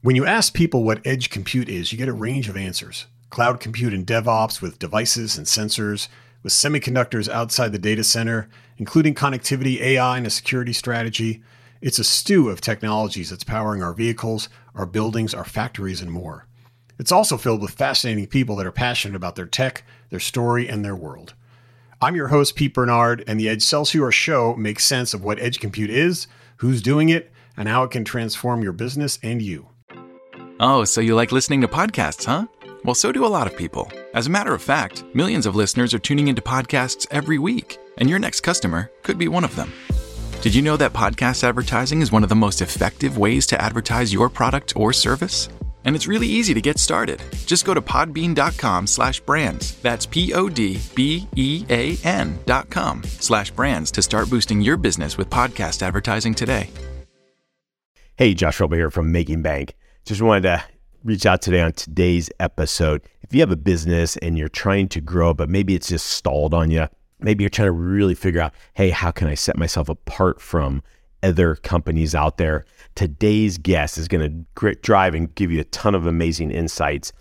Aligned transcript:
When 0.00 0.14
you 0.14 0.26
ask 0.26 0.54
people 0.54 0.84
what 0.84 1.04
edge 1.04 1.28
compute 1.28 1.68
is, 1.68 1.90
you 1.90 1.98
get 1.98 2.08
a 2.08 2.12
range 2.12 2.48
of 2.48 2.56
answers. 2.56 3.06
Cloud 3.30 3.58
compute 3.58 3.92
and 3.92 4.06
DevOps 4.06 4.62
with 4.62 4.78
devices 4.78 5.36
and 5.36 5.44
sensors, 5.44 6.06
with 6.44 6.52
semiconductors 6.52 7.28
outside 7.28 7.72
the 7.72 7.80
data 7.80 8.04
center, 8.04 8.48
including 8.76 9.16
connectivity, 9.16 9.80
AI, 9.80 10.18
and 10.18 10.26
a 10.26 10.30
security 10.30 10.72
strategy. 10.72 11.42
It's 11.80 11.98
a 11.98 12.04
stew 12.04 12.48
of 12.48 12.60
technologies 12.60 13.30
that's 13.30 13.42
powering 13.42 13.82
our 13.82 13.92
vehicles, 13.92 14.48
our 14.72 14.86
buildings, 14.86 15.34
our 15.34 15.44
factories, 15.44 16.00
and 16.00 16.12
more. 16.12 16.46
It's 17.00 17.10
also 17.10 17.36
filled 17.36 17.60
with 17.60 17.72
fascinating 17.72 18.28
people 18.28 18.54
that 18.56 18.66
are 18.66 18.72
passionate 18.72 19.16
about 19.16 19.34
their 19.34 19.46
tech, 19.46 19.82
their 20.10 20.20
story, 20.20 20.68
and 20.68 20.84
their 20.84 20.94
world. 20.94 21.34
I'm 22.00 22.14
your 22.14 22.28
host, 22.28 22.54
Pete 22.54 22.72
Bernard, 22.72 23.24
and 23.26 23.40
the 23.40 23.48
EdgeCelsior 23.48 24.12
show 24.12 24.54
makes 24.54 24.86
sense 24.86 25.12
of 25.12 25.24
what 25.24 25.40
edge 25.40 25.58
compute 25.58 25.90
is, 25.90 26.28
who's 26.58 26.82
doing 26.82 27.08
it, 27.08 27.32
and 27.56 27.68
how 27.68 27.82
it 27.82 27.90
can 27.90 28.04
transform 28.04 28.62
your 28.62 28.72
business 28.72 29.18
and 29.24 29.42
you. 29.42 29.70
Oh, 30.60 30.82
so 30.84 31.00
you 31.00 31.14
like 31.14 31.30
listening 31.30 31.60
to 31.60 31.68
podcasts, 31.68 32.24
huh? 32.24 32.46
Well, 32.84 32.96
so 32.96 33.12
do 33.12 33.24
a 33.24 33.28
lot 33.28 33.46
of 33.46 33.56
people. 33.56 33.88
As 34.14 34.26
a 34.26 34.30
matter 34.30 34.52
of 34.54 34.62
fact, 34.62 35.04
millions 35.14 35.46
of 35.46 35.54
listeners 35.54 35.94
are 35.94 36.00
tuning 36.00 36.26
into 36.28 36.42
podcasts 36.42 37.06
every 37.10 37.38
week, 37.38 37.78
and 37.98 38.10
your 38.10 38.18
next 38.18 38.40
customer 38.40 38.90
could 39.04 39.18
be 39.18 39.28
one 39.28 39.44
of 39.44 39.54
them. 39.54 39.72
Did 40.40 40.54
you 40.56 40.62
know 40.62 40.76
that 40.76 40.92
podcast 40.92 41.44
advertising 41.44 42.02
is 42.02 42.10
one 42.10 42.24
of 42.24 42.28
the 42.28 42.34
most 42.34 42.60
effective 42.60 43.18
ways 43.18 43.46
to 43.48 43.60
advertise 43.60 44.12
your 44.12 44.28
product 44.28 44.72
or 44.74 44.92
service? 44.92 45.48
And 45.84 45.94
it's 45.94 46.08
really 46.08 46.26
easy 46.26 46.54
to 46.54 46.60
get 46.60 46.80
started. 46.80 47.22
Just 47.46 47.64
go 47.64 47.72
to 47.72 47.80
podbean.com 47.80 48.88
slash 48.88 49.20
brands. 49.20 49.76
That's 49.76 50.06
P-O-D-B-E-A-N 50.06 50.38
dot 52.46 52.68
com 52.68 53.04
slash 53.04 53.52
brands 53.52 53.92
to 53.92 54.02
start 54.02 54.28
boosting 54.28 54.60
your 54.60 54.76
business 54.76 55.16
with 55.16 55.30
podcast 55.30 55.82
advertising 55.82 56.34
today. 56.34 56.68
Hey, 58.16 58.34
Josh 58.34 58.58
Roba 58.58 58.74
here 58.74 58.90
from 58.90 59.12
Making 59.12 59.42
Bank. 59.42 59.76
Just 60.08 60.22
wanted 60.22 60.44
to 60.44 60.64
reach 61.04 61.26
out 61.26 61.42
today 61.42 61.60
on 61.60 61.72
today's 61.72 62.30
episode. 62.40 63.02
If 63.20 63.34
you 63.34 63.40
have 63.40 63.50
a 63.50 63.56
business 63.56 64.16
and 64.16 64.38
you're 64.38 64.48
trying 64.48 64.88
to 64.88 65.02
grow, 65.02 65.34
but 65.34 65.50
maybe 65.50 65.74
it's 65.74 65.88
just 65.88 66.06
stalled 66.06 66.54
on 66.54 66.70
you, 66.70 66.88
maybe 67.20 67.44
you're 67.44 67.50
trying 67.50 67.66
to 67.66 67.72
really 67.72 68.14
figure 68.14 68.40
out, 68.40 68.54
hey, 68.72 68.88
how 68.88 69.10
can 69.10 69.28
I 69.28 69.34
set 69.34 69.58
myself 69.58 69.90
apart 69.90 70.40
from 70.40 70.82
other 71.22 71.56
companies 71.56 72.14
out 72.14 72.38
there? 72.38 72.64
Today's 72.94 73.58
guest 73.58 73.98
is 73.98 74.08
going 74.08 74.46
to 74.56 74.74
drive 74.76 75.14
and 75.14 75.34
give 75.34 75.52
you 75.52 75.60
a 75.60 75.64
ton 75.64 75.94
of 75.94 76.06
amazing 76.06 76.52
insights. 76.52 77.12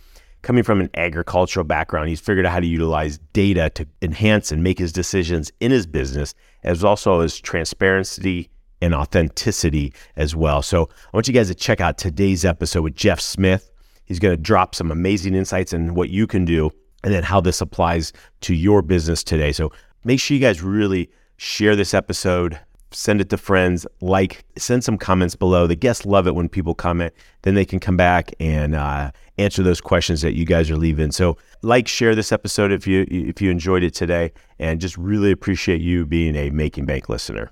Coming 0.41 0.63
from 0.63 0.79
an 0.79 0.89
agricultural 0.95 1.65
background, 1.65 2.07
he's 2.07 2.21
figured 2.21 2.45
out 2.45 2.53
how 2.53 2.61
to 2.61 2.65
utilize 2.65 3.17
data 3.33 3.69
to 3.71 3.85
enhance 4.01 4.49
and 4.49 4.63
make 4.63 4.79
his 4.79 4.93
decisions 4.93 5.51
in 5.59 5.71
his 5.71 5.85
business, 5.85 6.33
as 6.63 6.85
also 6.85 7.19
as 7.19 7.37
transparency 7.37 8.49
and 8.81 8.93
authenticity 8.93 9.93
as 10.15 10.35
well. 10.35 10.61
So 10.61 10.83
I 10.83 11.09
want 11.17 11.27
you 11.27 11.33
guys 11.33 11.47
to 11.47 11.55
check 11.55 11.81
out 11.81 11.97
today's 11.97 12.45
episode 12.45 12.81
with 12.81 12.95
Jeff 12.95 13.19
Smith. 13.19 13.71
He's 14.05 14.19
going 14.19 14.35
to 14.35 14.41
drop 14.41 14.75
some 14.75 14.91
amazing 14.91 15.35
insights 15.35 15.73
in 15.73 15.93
what 15.93 16.09
you 16.09 16.27
can 16.27 16.45
do 16.45 16.71
and 17.03 17.13
then 17.13 17.23
how 17.23 17.41
this 17.41 17.61
applies 17.61 18.13
to 18.41 18.53
your 18.53 18.81
business 18.81 19.23
today. 19.23 19.51
So 19.51 19.71
make 20.03 20.19
sure 20.19 20.35
you 20.35 20.41
guys 20.41 20.61
really 20.61 21.09
share 21.37 21.75
this 21.75 21.93
episode, 21.93 22.59
send 22.91 23.21
it 23.21 23.29
to 23.29 23.37
friends, 23.37 23.85
like, 24.01 24.43
send 24.57 24.83
some 24.83 24.97
comments 24.97 25.35
below. 25.35 25.67
The 25.67 25.75
guests 25.75 26.05
love 26.05 26.27
it 26.27 26.35
when 26.35 26.49
people 26.49 26.73
comment. 26.73 27.13
Then 27.41 27.55
they 27.55 27.65
can 27.65 27.79
come 27.79 27.97
back 27.97 28.33
and 28.39 28.75
uh, 28.75 29.11
answer 29.37 29.61
those 29.61 29.81
questions 29.81 30.21
that 30.21 30.33
you 30.33 30.45
guys 30.45 30.71
are 30.71 30.77
leaving. 30.77 31.11
So, 31.11 31.37
like, 31.61 31.87
share 31.87 32.15
this 32.15 32.31
episode 32.31 32.71
if 32.71 32.87
you 32.87 33.05
if 33.09 33.41
you 33.41 33.51
enjoyed 33.51 33.83
it 33.83 33.93
today, 33.93 34.31
and 34.59 34.81
just 34.81 34.97
really 34.97 35.31
appreciate 35.31 35.81
you 35.81 36.05
being 36.05 36.35
a 36.35 36.49
Making 36.49 36.85
Bank 36.85 37.09
listener. 37.09 37.51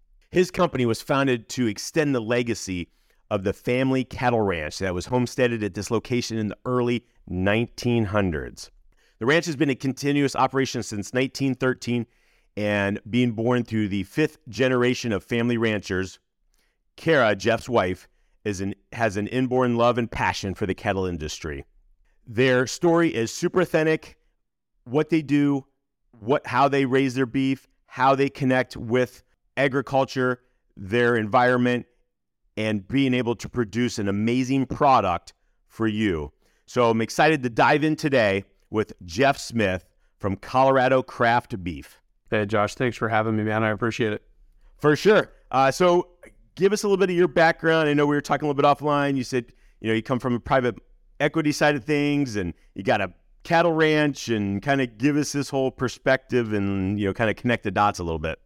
His 0.31 0.49
company 0.49 0.85
was 0.85 1.01
founded 1.01 1.49
to 1.49 1.67
extend 1.67 2.15
the 2.15 2.21
legacy 2.21 2.89
of 3.29 3.43
the 3.43 3.51
family 3.51 4.05
cattle 4.05 4.41
ranch 4.41 4.79
that 4.79 4.93
was 4.93 5.07
homesteaded 5.07 5.61
at 5.61 5.73
this 5.73 5.91
location 5.91 6.37
in 6.37 6.47
the 6.47 6.57
early 6.65 7.05
1900s. 7.29 8.69
The 9.19 9.25
ranch 9.25 9.45
has 9.45 9.57
been 9.57 9.69
in 9.69 9.75
continuous 9.75 10.35
operation 10.35 10.83
since 10.83 11.11
1913 11.13 12.05
and 12.55 12.99
being 13.09 13.33
born 13.33 13.63
through 13.63 13.89
the 13.89 14.03
fifth 14.03 14.37
generation 14.47 15.11
of 15.11 15.23
family 15.23 15.57
ranchers. 15.57 16.19
Kara, 16.95 17.35
Jeff's 17.35 17.69
wife, 17.69 18.07
is 18.45 18.61
an, 18.61 18.73
has 18.93 19.17
an 19.17 19.27
inborn 19.27 19.75
love 19.75 19.97
and 19.97 20.09
passion 20.09 20.53
for 20.55 20.65
the 20.65 20.73
cattle 20.73 21.05
industry. 21.05 21.65
Their 22.25 22.67
story 22.67 23.13
is 23.13 23.33
super 23.33 23.61
authentic. 23.61 24.17
What 24.85 25.09
they 25.09 25.21
do, 25.21 25.65
what 26.19 26.47
how 26.47 26.69
they 26.69 26.85
raise 26.85 27.15
their 27.15 27.25
beef, 27.25 27.67
how 27.85 28.15
they 28.15 28.29
connect 28.29 28.77
with 28.77 29.23
agriculture, 29.61 30.41
their 30.75 31.15
environment, 31.15 31.85
and 32.57 32.87
being 32.87 33.13
able 33.13 33.35
to 33.35 33.47
produce 33.47 33.99
an 33.99 34.07
amazing 34.07 34.65
product 34.65 35.33
for 35.67 35.87
you. 35.87 36.31
So 36.65 36.89
I'm 36.89 37.01
excited 37.01 37.43
to 37.43 37.49
dive 37.49 37.83
in 37.83 37.95
today 37.95 38.45
with 38.69 38.93
Jeff 39.05 39.37
Smith 39.37 39.85
from 40.17 40.35
Colorado 40.35 41.03
Craft 41.03 41.63
Beef. 41.63 42.01
Hey, 42.29 42.45
Josh, 42.45 42.75
thanks 42.75 42.97
for 42.97 43.09
having 43.09 43.35
me, 43.35 43.43
man. 43.43 43.63
I 43.63 43.69
appreciate 43.69 44.13
it. 44.13 44.23
For 44.77 44.95
sure. 44.95 45.31
Uh, 45.51 45.69
so 45.69 46.07
give 46.55 46.73
us 46.73 46.83
a 46.83 46.87
little 46.87 46.97
bit 46.97 47.09
of 47.09 47.15
your 47.15 47.27
background. 47.27 47.87
I 47.87 47.93
know 47.93 48.05
we 48.05 48.15
were 48.15 48.21
talking 48.21 48.47
a 48.47 48.51
little 48.51 48.61
bit 48.61 48.79
offline. 48.79 49.15
You 49.15 49.23
said, 49.23 49.45
you 49.79 49.89
know, 49.89 49.93
you 49.93 50.01
come 50.01 50.19
from 50.19 50.35
a 50.35 50.39
private 50.39 50.75
equity 51.19 51.51
side 51.51 51.75
of 51.75 51.83
things 51.83 52.35
and 52.35 52.53
you 52.73 52.83
got 52.83 53.01
a 53.01 53.13
cattle 53.43 53.73
ranch 53.73 54.29
and 54.29 54.61
kind 54.61 54.81
of 54.81 54.97
give 54.97 55.17
us 55.17 55.31
this 55.31 55.49
whole 55.49 55.71
perspective 55.71 56.53
and, 56.53 56.99
you 56.99 57.07
know, 57.07 57.13
kind 57.13 57.29
of 57.29 57.35
connect 57.35 57.63
the 57.63 57.71
dots 57.71 57.99
a 57.99 58.03
little 58.03 58.19
bit. 58.19 58.39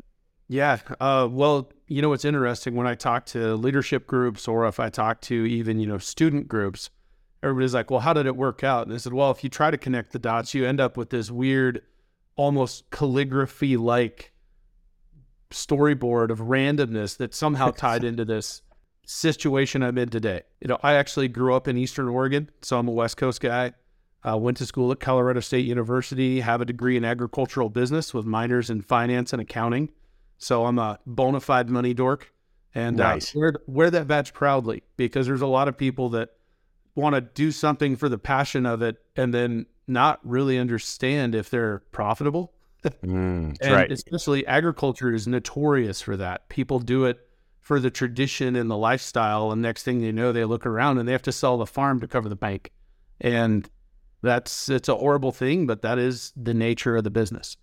Yeah. 0.48 0.80
Uh, 1.00 1.28
well, 1.30 1.72
you 1.88 2.02
know, 2.02 2.14
it's 2.14 2.26
interesting 2.26 2.76
when 2.76 2.88
I 2.88 2.96
talk 2.96 3.26
to 3.28 3.56
leadership 3.56 4.06
groups 4.08 4.48
or 4.48 4.68
if 4.68 4.80
I 4.80 4.90
talk 4.90 5.22
to 5.22 5.34
even, 5.34 5.80
you 5.80 5.88
know, 5.88 5.98
student 5.98 6.48
groups, 6.48 6.90
everybody's 7.42 7.74
like, 7.74 7.90
well, 7.90 8.00
how 8.00 8.14
did 8.14 8.26
it 8.26 8.36
work 8.36 8.64
out? 8.64 8.86
And 8.86 8.94
I 8.94 8.98
said, 8.98 9.14
well, 9.14 9.32
if 9.32 9.44
you 9.44 9.50
try 9.50 9.72
to 9.72 9.78
connect 9.78 10.12
the 10.12 10.20
dots, 10.20 10.54
you 10.54 10.66
end 10.66 10.80
up 10.80 10.98
with 10.98 11.10
this 11.10 11.32
weird, 11.32 11.82
almost 12.36 12.90
calligraphy 12.92 13.78
like 13.78 14.34
storyboard 15.52 16.30
of 16.30 16.40
randomness 16.40 17.18
that 17.18 17.34
somehow 17.34 17.72
tied 17.76 18.04
into 18.04 18.26
this 18.26 18.62
situation 19.06 19.84
I'm 19.84 19.98
in 19.98 20.10
today. 20.10 20.42
You 20.62 20.68
know, 20.68 20.80
I 20.84 20.94
actually 20.94 21.28
grew 21.28 21.54
up 21.54 21.68
in 21.68 21.78
Eastern 21.78 22.08
Oregon, 22.08 22.50
so 22.62 22.78
I'm 22.78 22.88
a 22.88 22.92
West 22.92 23.18
Coast 23.18 23.42
guy. 23.42 23.74
Uh, 24.28 24.38
went 24.38 24.58
to 24.58 24.66
school 24.66 24.92
at 24.92 25.00
Colorado 25.00 25.40
State 25.40 25.66
University, 25.66 26.40
have 26.40 26.60
a 26.60 26.66
degree 26.66 26.98
in 26.98 27.06
agricultural 27.06 27.70
business 27.70 28.12
with 28.12 28.26
minors 28.26 28.72
in 28.72 28.82
finance 28.82 29.34
and 29.34 29.42
accounting. 29.42 29.90
So 30.38 30.66
I'm 30.66 30.80
a 30.80 31.00
bona 31.06 31.40
fide 31.40 31.70
money 31.70 31.94
dork 31.94 32.32
and 32.74 33.00
uh, 33.00 33.14
nice. 33.14 33.36
uh, 33.36 33.40
wear, 33.40 33.54
wear 33.68 33.90
that 33.90 34.08
badge 34.08 34.34
proudly 34.34 34.84
because 34.98 35.28
there's 35.28 35.42
a 35.42 35.48
lot 35.48 35.68
of 35.68 35.78
people 35.78 36.10
that 36.10 36.32
want 36.94 37.16
to 37.16 37.22
do 37.22 37.52
something 37.52 37.96
for 37.96 38.10
the 38.10 38.18
passion 38.18 38.66
of 38.66 38.82
it 38.82 38.98
and 39.16 39.34
then 39.34 39.66
not 39.88 40.20
really 40.24 40.58
understand 40.58 41.36
if 41.36 41.50
they're 41.50 41.80
profitable. 41.92 42.54
mm, 42.84 43.58
and 43.62 43.74
right. 43.74 43.92
especially 43.92 44.46
agriculture 44.46 45.14
is 45.14 45.28
notorious 45.28 46.02
for 46.02 46.18
that. 46.18 46.50
People 46.50 46.80
do 46.80 47.06
it 47.06 47.20
for 47.62 47.80
the 47.80 47.90
tradition 47.90 48.56
and 48.56 48.70
the 48.70 48.78
lifestyle. 48.78 49.52
And 49.52 49.62
next 49.62 49.84
thing 49.84 50.02
they 50.02 50.12
know, 50.12 50.32
they 50.32 50.46
look 50.46 50.66
around 50.66 50.98
and 50.98 51.08
they 51.08 51.14
have 51.14 51.22
to 51.24 51.32
sell 51.32 51.58
the 51.58 51.66
farm 51.66 52.00
to 52.02 52.08
cover 52.08 52.30
the 52.30 52.36
bank. 52.36 52.72
And 53.20 53.70
that's, 54.22 54.70
it's 54.70 54.90
a 54.90 54.96
horrible 54.96 55.32
thing, 55.32 55.66
but 55.66 55.82
that 55.82 55.98
is 55.98 56.32
the 56.36 56.54
nature 56.54 56.96
of 56.96 57.04
the 57.04 57.10
business. 57.10 57.58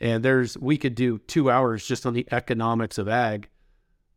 And 0.00 0.24
there's, 0.24 0.58
we 0.58 0.76
could 0.76 0.94
do 0.94 1.18
two 1.18 1.50
hours 1.50 1.86
just 1.86 2.04
on 2.04 2.14
the 2.14 2.26
economics 2.30 2.98
of 2.98 3.08
ag. 3.08 3.48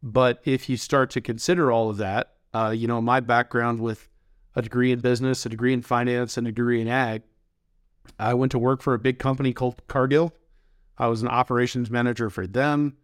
But 0.04 0.42
if 0.46 0.70
you 0.70 0.78
start 0.78 1.10
to 1.12 1.22
consider 1.22 1.72
all 1.72 1.90
of 1.90 1.98
that, 1.98 2.34
uh, 2.54 2.74
you 2.76 2.88
know, 2.88 3.02
my 3.02 3.20
background 3.20 3.80
with 3.80 4.10
a 4.56 4.62
degree 4.62 4.92
in 4.92 5.00
business, 5.00 5.46
a 5.46 5.50
degree 5.50 5.74
in 5.74 5.82
finance, 5.82 6.38
and 6.38 6.48
a 6.48 6.52
degree 6.52 6.82
in 6.82 6.88
ag, 6.88 7.24
I 8.18 8.34
went 8.34 8.52
to 8.54 8.60
work 8.60 8.82
for 8.82 8.94
a 8.94 9.00
big 9.00 9.20
company 9.20 9.54
called 9.54 9.82
Cargill. 9.88 10.34
I 10.98 11.08
was 11.08 11.22
an 11.22 11.28
operations 11.28 11.90
manager 11.90 12.30
for 12.30 12.48
them. 12.48 12.98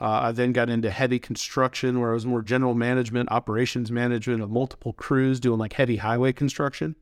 Uh, 0.00 0.20
I 0.24 0.32
then 0.32 0.52
got 0.52 0.70
into 0.70 0.90
heavy 0.90 1.18
construction 1.18 2.00
where 2.00 2.10
I 2.10 2.14
was 2.14 2.26
more 2.26 2.42
general 2.42 2.74
management, 2.74 3.30
operations 3.30 3.90
management 3.90 4.42
of 4.42 4.50
multiple 4.50 4.92
crews 4.92 5.38
doing 5.38 5.58
like 5.58 5.74
heavy 5.74 5.96
highway 5.96 6.32
construction. 6.32 6.96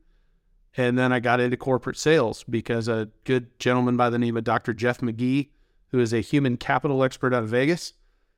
And 0.77 0.97
then 0.97 1.11
I 1.11 1.19
got 1.19 1.39
into 1.39 1.57
corporate 1.57 1.97
sales 1.97 2.43
because 2.49 2.87
a 2.87 3.09
good 3.25 3.59
gentleman 3.59 3.97
by 3.97 4.09
the 4.09 4.19
name 4.19 4.37
of 4.37 4.43
Dr. 4.43 4.73
Jeff 4.73 4.99
McGee, 4.99 5.49
who 5.89 5.99
is 5.99 6.13
a 6.13 6.21
human 6.21 6.57
capital 6.57 7.03
expert 7.03 7.33
out 7.33 7.43
of 7.43 7.49
Vegas, 7.49 7.93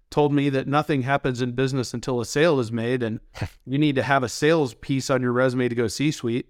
told 0.09 0.33
me 0.33 0.49
that 0.49 0.67
nothing 0.67 1.03
happens 1.03 1.41
in 1.41 1.51
business 1.51 1.93
until 1.93 2.19
a 2.19 2.25
sale 2.25 2.59
is 2.59 2.71
made 2.71 3.03
and 3.03 3.19
you 3.65 3.77
need 3.77 3.95
to 3.95 4.03
have 4.03 4.23
a 4.23 4.29
sales 4.29 4.73
piece 4.75 5.09
on 5.09 5.21
your 5.21 5.31
resume 5.31 5.69
to 5.69 5.75
go 5.75 5.87
C 5.87 6.11
suite. 6.11 6.49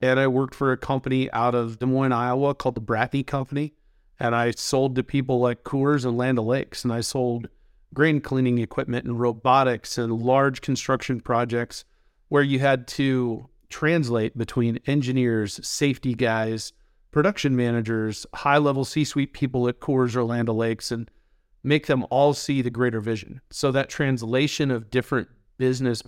And 0.00 0.20
I 0.20 0.26
worked 0.26 0.54
for 0.54 0.72
a 0.72 0.76
company 0.76 1.30
out 1.32 1.54
of 1.54 1.78
Des 1.78 1.86
Moines, 1.86 2.12
Iowa 2.12 2.54
called 2.54 2.76
the 2.76 2.80
Bratney 2.80 3.26
Company. 3.26 3.74
And 4.20 4.34
I 4.34 4.52
sold 4.52 4.94
to 4.96 5.02
people 5.02 5.40
like 5.40 5.64
Coors 5.64 6.04
and 6.04 6.16
Land 6.16 6.38
O'Lakes. 6.38 6.84
And 6.84 6.92
I 6.92 7.00
sold 7.00 7.48
grain 7.94 8.20
cleaning 8.20 8.58
equipment 8.58 9.06
and 9.06 9.18
robotics 9.18 9.98
and 9.98 10.12
large 10.22 10.60
construction 10.60 11.20
projects 11.20 11.84
where 12.28 12.42
you 12.42 12.58
had 12.58 12.86
to 12.86 13.48
translate 13.68 14.36
between 14.36 14.80
engineers, 14.86 15.60
safety 15.66 16.14
guys, 16.14 16.72
production 17.10 17.56
managers, 17.56 18.26
high 18.34 18.58
level 18.58 18.84
C 18.84 19.04
suite 19.04 19.32
people 19.32 19.68
at 19.68 19.80
Coors 19.80 20.14
or 20.16 20.24
Land 20.24 20.48
O'Lakes, 20.48 20.90
and 20.90 21.10
make 21.62 21.86
them 21.86 22.06
all 22.10 22.34
see 22.34 22.62
the 22.62 22.70
greater 22.70 23.00
vision. 23.00 23.40
So 23.50 23.72
that 23.72 23.88
translation 23.88 24.70
of 24.70 24.90
different 24.90 25.28
business 25.58 26.02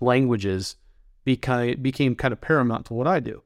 languages 0.00 0.76
became, 1.24 1.80
became 1.82 2.14
kind 2.14 2.32
of 2.32 2.40
paramount 2.40 2.86
to 2.86 2.94
what 2.94 3.06
I 3.06 3.20
do. 3.20 3.42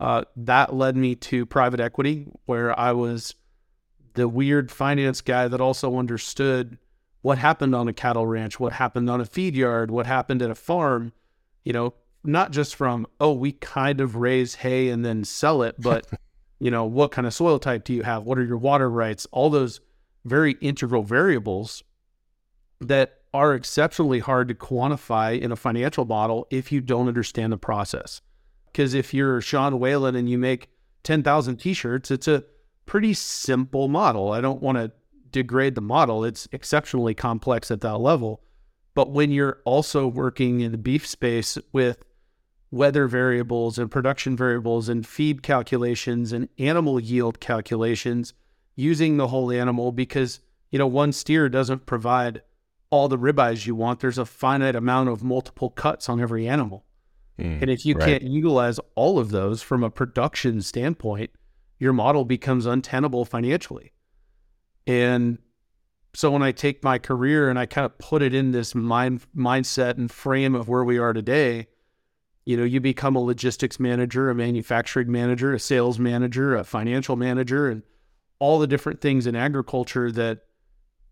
Uh, 0.00 0.24
that 0.36 0.74
led 0.74 0.96
me 0.96 1.14
to 1.14 1.46
private 1.46 1.80
equity, 1.80 2.26
where 2.46 2.78
I 2.78 2.92
was 2.92 3.34
the 4.14 4.28
weird 4.28 4.70
finance 4.70 5.20
guy 5.20 5.48
that 5.48 5.60
also 5.60 5.98
understood 5.98 6.78
what 7.22 7.38
happened 7.38 7.74
on 7.74 7.88
a 7.88 7.92
cattle 7.92 8.26
ranch, 8.26 8.60
what 8.60 8.74
happened 8.74 9.08
on 9.08 9.20
a 9.20 9.24
feed 9.24 9.56
yard, 9.56 9.90
what 9.90 10.06
happened 10.06 10.42
at 10.42 10.50
a 10.50 10.54
farm, 10.54 11.12
you 11.64 11.72
know, 11.72 11.94
not 12.24 12.50
just 12.50 12.74
from, 12.74 13.06
oh, 13.20 13.32
we 13.32 13.52
kind 13.52 14.00
of 14.00 14.16
raise 14.16 14.56
hay 14.56 14.88
and 14.88 15.04
then 15.04 15.24
sell 15.24 15.62
it, 15.62 15.76
but, 15.78 16.06
you 16.58 16.70
know, 16.70 16.84
what 16.84 17.12
kind 17.12 17.26
of 17.26 17.34
soil 17.34 17.58
type 17.58 17.84
do 17.84 17.92
you 17.92 18.02
have? 18.02 18.24
What 18.24 18.38
are 18.38 18.44
your 18.44 18.56
water 18.56 18.90
rights? 18.90 19.26
All 19.30 19.50
those 19.50 19.80
very 20.24 20.52
integral 20.60 21.02
variables 21.02 21.82
that 22.80 23.18
are 23.32 23.54
exceptionally 23.54 24.20
hard 24.20 24.48
to 24.48 24.54
quantify 24.54 25.38
in 25.38 25.52
a 25.52 25.56
financial 25.56 26.04
model 26.04 26.46
if 26.50 26.70
you 26.70 26.80
don't 26.80 27.08
understand 27.08 27.52
the 27.52 27.58
process. 27.58 28.20
Because 28.66 28.94
if 28.94 29.12
you're 29.12 29.40
Sean 29.40 29.78
Whalen 29.78 30.14
and 30.14 30.28
you 30.28 30.38
make 30.38 30.68
10,000 31.02 31.56
t 31.56 31.74
shirts, 31.74 32.10
it's 32.10 32.28
a 32.28 32.44
pretty 32.86 33.12
simple 33.14 33.88
model. 33.88 34.32
I 34.32 34.40
don't 34.40 34.62
want 34.62 34.78
to 34.78 34.92
degrade 35.30 35.74
the 35.74 35.80
model. 35.80 36.24
It's 36.24 36.48
exceptionally 36.52 37.14
complex 37.14 37.70
at 37.70 37.80
that 37.82 37.98
level. 37.98 38.40
But 38.94 39.10
when 39.10 39.30
you're 39.30 39.58
also 39.64 40.06
working 40.06 40.60
in 40.60 40.72
the 40.72 40.78
beef 40.78 41.06
space 41.06 41.58
with 41.72 41.98
weather 42.74 43.06
variables 43.06 43.78
and 43.78 43.90
production 43.90 44.36
variables 44.36 44.88
and 44.88 45.06
feed 45.06 45.42
calculations 45.42 46.32
and 46.32 46.48
animal 46.58 46.98
yield 46.98 47.38
calculations, 47.40 48.34
using 48.74 49.16
the 49.16 49.28
whole 49.28 49.52
animal 49.52 49.92
because, 49.92 50.40
you 50.70 50.78
know, 50.78 50.86
one 50.86 51.12
steer 51.12 51.48
doesn't 51.48 51.86
provide 51.86 52.42
all 52.90 53.08
the 53.08 53.18
ribeyes 53.18 53.66
you 53.66 53.74
want. 53.74 54.00
There's 54.00 54.18
a 54.18 54.26
finite 54.26 54.74
amount 54.74 55.08
of 55.08 55.22
multiple 55.22 55.70
cuts 55.70 56.08
on 56.08 56.20
every 56.20 56.48
animal. 56.48 56.84
Mm, 57.38 57.62
and 57.62 57.70
if 57.70 57.86
you 57.86 57.94
right. 57.94 58.04
can't 58.04 58.22
utilize 58.24 58.80
all 58.94 59.18
of 59.18 59.30
those 59.30 59.62
from 59.62 59.84
a 59.84 59.90
production 59.90 60.60
standpoint, 60.60 61.30
your 61.78 61.92
model 61.92 62.24
becomes 62.24 62.66
untenable 62.66 63.24
financially. 63.24 63.92
And 64.86 65.38
so 66.14 66.30
when 66.30 66.42
I 66.42 66.52
take 66.52 66.84
my 66.84 66.98
career 66.98 67.50
and 67.50 67.58
I 67.58 67.66
kind 67.66 67.84
of 67.84 67.98
put 67.98 68.22
it 68.22 68.34
in 68.34 68.52
this 68.52 68.74
mind 68.74 69.26
mindset 69.36 69.96
and 69.96 70.10
frame 70.10 70.54
of 70.54 70.68
where 70.68 70.84
we 70.84 70.98
are 70.98 71.12
today, 71.12 71.68
you 72.44 72.56
know, 72.56 72.64
you 72.64 72.80
become 72.80 73.16
a 73.16 73.20
logistics 73.20 73.80
manager, 73.80 74.28
a 74.28 74.34
manufacturing 74.34 75.10
manager, 75.10 75.54
a 75.54 75.58
sales 75.58 75.98
manager, 75.98 76.54
a 76.54 76.64
financial 76.64 77.16
manager, 77.16 77.68
and 77.68 77.82
all 78.38 78.58
the 78.58 78.66
different 78.66 79.00
things 79.00 79.26
in 79.26 79.34
agriculture 79.34 80.12
that 80.12 80.40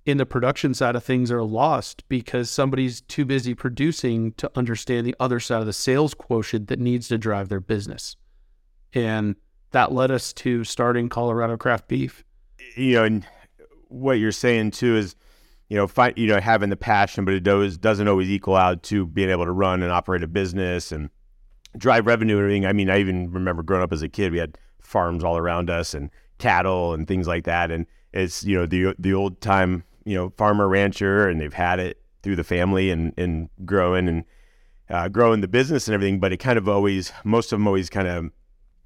in 0.04 0.18
the 0.18 0.26
production 0.26 0.74
side 0.74 0.96
of 0.96 1.04
things 1.04 1.30
are 1.30 1.42
lost 1.42 2.06
because 2.08 2.50
somebody's 2.50 3.00
too 3.02 3.24
busy 3.24 3.54
producing 3.54 4.32
to 4.32 4.50
understand 4.56 5.06
the 5.06 5.14
other 5.20 5.38
side 5.38 5.60
of 5.60 5.66
the 5.66 5.72
sales 5.72 6.12
quotient 6.12 6.68
that 6.68 6.80
needs 6.80 7.08
to 7.08 7.16
drive 7.16 7.48
their 7.48 7.60
business. 7.60 8.16
And 8.92 9.36
that 9.70 9.92
led 9.92 10.10
us 10.10 10.32
to 10.34 10.64
starting 10.64 11.08
Colorado 11.08 11.56
Craft 11.56 11.88
Beef. 11.88 12.24
You 12.76 12.94
know, 12.94 13.04
and 13.04 13.26
what 13.88 14.14
you're 14.14 14.32
saying 14.32 14.72
too 14.72 14.96
is, 14.96 15.14
you 15.68 15.76
know, 15.76 15.86
find, 15.86 16.18
you 16.18 16.26
know, 16.26 16.40
having 16.40 16.68
the 16.68 16.76
passion, 16.76 17.24
but 17.24 17.32
it 17.32 17.42
does 17.42 17.78
doesn't 17.78 18.08
always 18.08 18.28
equal 18.28 18.56
out 18.56 18.82
to 18.84 19.06
being 19.06 19.30
able 19.30 19.46
to 19.46 19.52
run 19.52 19.82
and 19.82 19.90
operate 19.90 20.22
a 20.22 20.26
business 20.26 20.92
and 20.92 21.08
drive 21.76 22.06
revenue 22.06 22.36
and 22.36 22.42
everything. 22.44 22.66
I 22.66 22.72
mean, 22.72 22.90
I 22.90 22.98
even 22.98 23.32
remember 23.32 23.62
growing 23.62 23.82
up 23.82 23.92
as 23.92 24.02
a 24.02 24.08
kid, 24.08 24.32
we 24.32 24.38
had 24.38 24.58
farms 24.80 25.24
all 25.24 25.36
around 25.36 25.70
us 25.70 25.94
and 25.94 26.10
cattle 26.38 26.94
and 26.94 27.06
things 27.06 27.26
like 27.26 27.44
that. 27.44 27.70
And 27.70 27.86
it's, 28.12 28.44
you 28.44 28.56
know, 28.56 28.66
the 28.66 28.94
the 28.98 29.14
old 29.14 29.40
time, 29.40 29.84
you 30.04 30.14
know, 30.14 30.32
farmer 30.36 30.68
rancher 30.68 31.28
and 31.28 31.40
they've 31.40 31.52
had 31.52 31.78
it 31.78 32.02
through 32.22 32.36
the 32.36 32.44
family 32.44 32.90
and, 32.90 33.12
and 33.16 33.48
growing 33.64 34.08
and 34.08 34.24
uh, 34.90 35.08
growing 35.08 35.40
the 35.40 35.48
business 35.48 35.88
and 35.88 35.94
everything. 35.94 36.20
But 36.20 36.32
it 36.32 36.38
kind 36.38 36.58
of 36.58 36.68
always, 36.68 37.12
most 37.24 37.52
of 37.52 37.58
them 37.58 37.66
always 37.66 37.88
kind 37.88 38.08
of 38.08 38.30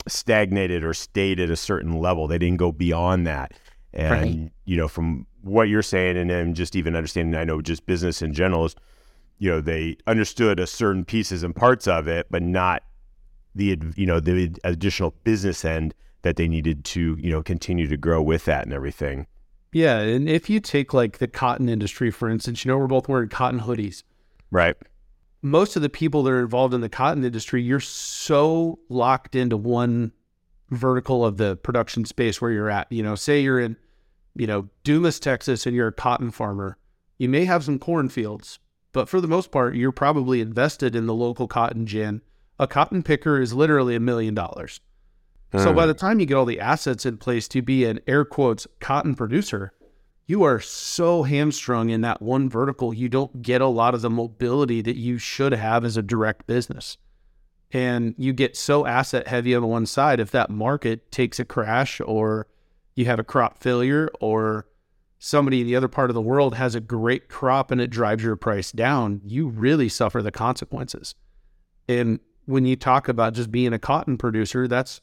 stagnated 0.08 0.84
or 0.84 0.94
stayed 0.94 1.40
at 1.40 1.50
a 1.50 1.56
certain 1.56 1.98
level. 1.98 2.28
They 2.28 2.38
didn't 2.38 2.58
go 2.58 2.72
beyond 2.72 3.26
that. 3.26 3.52
And 3.92 4.10
right. 4.10 4.52
you 4.64 4.76
know, 4.76 4.88
from 4.88 5.26
what 5.42 5.68
you're 5.68 5.82
saying, 5.82 6.16
and 6.16 6.28
then 6.28 6.54
just 6.54 6.76
even 6.76 6.94
understanding, 6.94 7.38
I 7.38 7.44
know 7.44 7.62
just 7.62 7.86
business 7.86 8.22
in 8.22 8.32
general 8.32 8.66
is, 8.66 8.76
you 9.38 9.50
know, 9.50 9.60
they 9.60 9.96
understood 10.06 10.60
a 10.60 10.66
certain 10.66 11.04
pieces 11.04 11.42
and 11.42 11.54
parts 11.54 11.86
of 11.86 12.08
it, 12.08 12.26
but 12.30 12.42
not 12.42 12.82
the 13.54 13.78
you 13.96 14.06
know 14.06 14.20
the 14.20 14.54
additional 14.64 15.14
business 15.24 15.64
end 15.64 15.94
that 16.22 16.36
they 16.36 16.46
needed 16.48 16.84
to 16.84 17.16
you 17.18 17.30
know 17.30 17.42
continue 17.42 17.86
to 17.86 17.96
grow 17.96 18.20
with 18.22 18.44
that 18.44 18.64
and 18.64 18.72
everything. 18.72 19.26
Yeah, 19.72 19.98
and 19.98 20.28
if 20.28 20.48
you 20.48 20.60
take 20.60 20.94
like 20.94 21.18
the 21.18 21.28
cotton 21.28 21.68
industry 21.68 22.10
for 22.10 22.28
instance, 22.28 22.64
you 22.64 22.70
know 22.70 22.78
we're 22.78 22.86
both 22.86 23.08
wearing 23.08 23.28
cotton 23.28 23.60
hoodies, 23.60 24.02
right? 24.50 24.76
Most 25.42 25.76
of 25.76 25.82
the 25.82 25.88
people 25.88 26.22
that 26.24 26.30
are 26.30 26.40
involved 26.40 26.74
in 26.74 26.80
the 26.80 26.88
cotton 26.88 27.24
industry, 27.24 27.62
you're 27.62 27.78
so 27.80 28.78
locked 28.88 29.34
into 29.34 29.56
one 29.56 30.12
vertical 30.70 31.24
of 31.24 31.36
the 31.36 31.56
production 31.56 32.04
space 32.04 32.40
where 32.40 32.50
you're 32.50 32.70
at. 32.70 32.90
You 32.90 33.02
know, 33.02 33.14
say 33.14 33.40
you're 33.40 33.60
in 33.60 33.76
you 34.36 34.46
know, 34.46 34.68
Dumas, 34.84 35.18
Texas, 35.18 35.66
and 35.66 35.74
you're 35.74 35.88
a 35.88 35.92
cotton 35.92 36.30
farmer, 36.30 36.76
you 37.18 37.28
may 37.28 37.44
have 37.44 37.64
some 37.64 37.78
cornfields, 37.78 38.58
but 38.92 39.08
for 39.08 39.20
the 39.20 39.28
most 39.28 39.50
part, 39.50 39.74
you're 39.74 39.92
probably 39.92 40.40
invested 40.40 40.96
in 40.96 41.06
the 41.06 41.14
local 41.14 41.46
cotton 41.46 41.86
gin. 41.86 42.22
A 42.58 42.66
cotton 42.66 43.02
picker 43.02 43.40
is 43.40 43.52
literally 43.52 43.94
a 43.94 44.00
million 44.00 44.34
dollars. 44.34 44.80
So 45.52 45.72
by 45.72 45.82
hmm. 45.82 45.88
the 45.88 45.94
time 45.94 46.20
you 46.20 46.26
get 46.26 46.34
all 46.34 46.44
the 46.44 46.60
assets 46.60 47.06
in 47.06 47.18
place 47.18 47.48
to 47.48 47.62
be 47.62 47.84
an 47.84 48.00
air 48.06 48.24
quotes 48.24 48.66
cotton 48.80 49.14
producer, 49.14 49.72
you 50.26 50.42
are 50.42 50.60
so 50.60 51.22
hamstrung 51.22 51.88
in 51.88 52.00
that 52.00 52.20
one 52.20 52.50
vertical, 52.50 52.92
you 52.92 53.08
don't 53.08 53.42
get 53.42 53.60
a 53.60 53.66
lot 53.66 53.94
of 53.94 54.02
the 54.02 54.10
mobility 54.10 54.82
that 54.82 54.96
you 54.96 55.18
should 55.18 55.52
have 55.52 55.84
as 55.84 55.96
a 55.96 56.02
direct 56.02 56.46
business. 56.46 56.98
And 57.72 58.14
you 58.18 58.32
get 58.32 58.56
so 58.56 58.86
asset 58.86 59.28
heavy 59.28 59.54
on 59.54 59.66
one 59.66 59.86
side. 59.86 60.18
If 60.18 60.30
that 60.32 60.50
market 60.50 61.10
takes 61.12 61.38
a 61.38 61.44
crash 61.44 62.00
or 62.04 62.48
you 62.94 63.04
have 63.04 63.18
a 63.18 63.24
crop 63.24 63.58
failure 63.58 64.08
or 64.20 64.66
somebody 65.26 65.60
in 65.60 65.66
the 65.66 65.74
other 65.74 65.88
part 65.88 66.08
of 66.08 66.14
the 66.14 66.20
world 66.20 66.54
has 66.54 66.76
a 66.76 66.80
great 66.80 67.28
crop 67.28 67.72
and 67.72 67.80
it 67.80 67.90
drives 67.90 68.22
your 68.22 68.36
price 68.36 68.70
down, 68.70 69.20
you 69.24 69.48
really 69.48 69.88
suffer 69.88 70.22
the 70.22 70.30
consequences. 70.30 71.16
And 71.88 72.20
when 72.44 72.64
you 72.64 72.76
talk 72.76 73.08
about 73.08 73.34
just 73.34 73.50
being 73.50 73.72
a 73.72 73.78
cotton 73.78 74.16
producer, 74.18 74.68
that's 74.68 75.00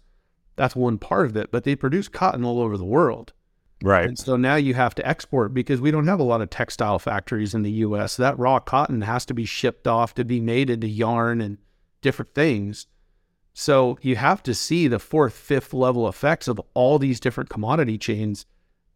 that's 0.56 0.76
one 0.76 0.98
part 0.98 1.26
of 1.26 1.36
it, 1.36 1.52
but 1.52 1.64
they 1.66 1.76
produce 1.76 2.08
cotton 2.08 2.46
all 2.46 2.62
over 2.62 2.78
the 2.78 2.86
world. 2.86 3.34
Right. 3.84 4.06
And 4.06 4.18
so 4.18 4.38
now 4.38 4.56
you 4.56 4.76
have 4.76 4.96
to 4.96 5.06
export 5.06 5.54
because 5.54 5.82
we 5.82 5.92
don't 5.92 6.08
have 6.08 6.20
a 6.20 6.24
lot 6.24 6.42
of 6.42 6.50
textile 6.50 7.00
factories 7.00 7.54
in 7.54 7.64
the 7.64 7.72
US. 7.72 8.16
That 8.16 8.40
raw 8.40 8.60
cotton 8.60 9.02
has 9.02 9.26
to 9.26 9.34
be 9.34 9.46
shipped 9.46 9.88
off 9.88 10.14
to 10.14 10.24
be 10.24 10.40
made 10.40 10.70
into 10.70 10.88
yarn 10.88 11.42
and 11.42 11.58
different 12.02 12.34
things. 12.34 12.88
So 13.54 13.98
you 14.02 14.16
have 14.16 14.42
to 14.44 14.54
see 14.54 14.88
the 14.88 15.00
fourth, 15.00 15.34
fifth 15.34 15.74
level 15.74 16.08
effects 16.08 16.48
of 16.48 16.62
all 16.74 16.98
these 16.98 17.20
different 17.20 17.50
commodity 17.50 17.98
chains. 17.98 18.46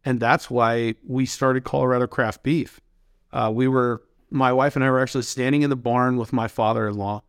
And 0.08 0.20
that's 0.20 0.50
why 0.50 0.94
we 1.06 1.26
started 1.26 1.64
Colorado 1.64 2.06
Craft 2.06 2.42
Beef. 2.42 2.80
Uh, 3.30 3.52
we 3.54 3.68
were, 3.68 4.02
my 4.30 4.50
wife 4.54 4.74
and 4.74 4.82
I 4.82 4.90
were 4.90 5.00
actually 5.00 5.24
standing 5.24 5.60
in 5.60 5.68
the 5.68 5.76
barn 5.76 6.16
with 6.16 6.32
my 6.32 6.48
father 6.48 6.88
in 6.88 6.94
law, 6.96 7.24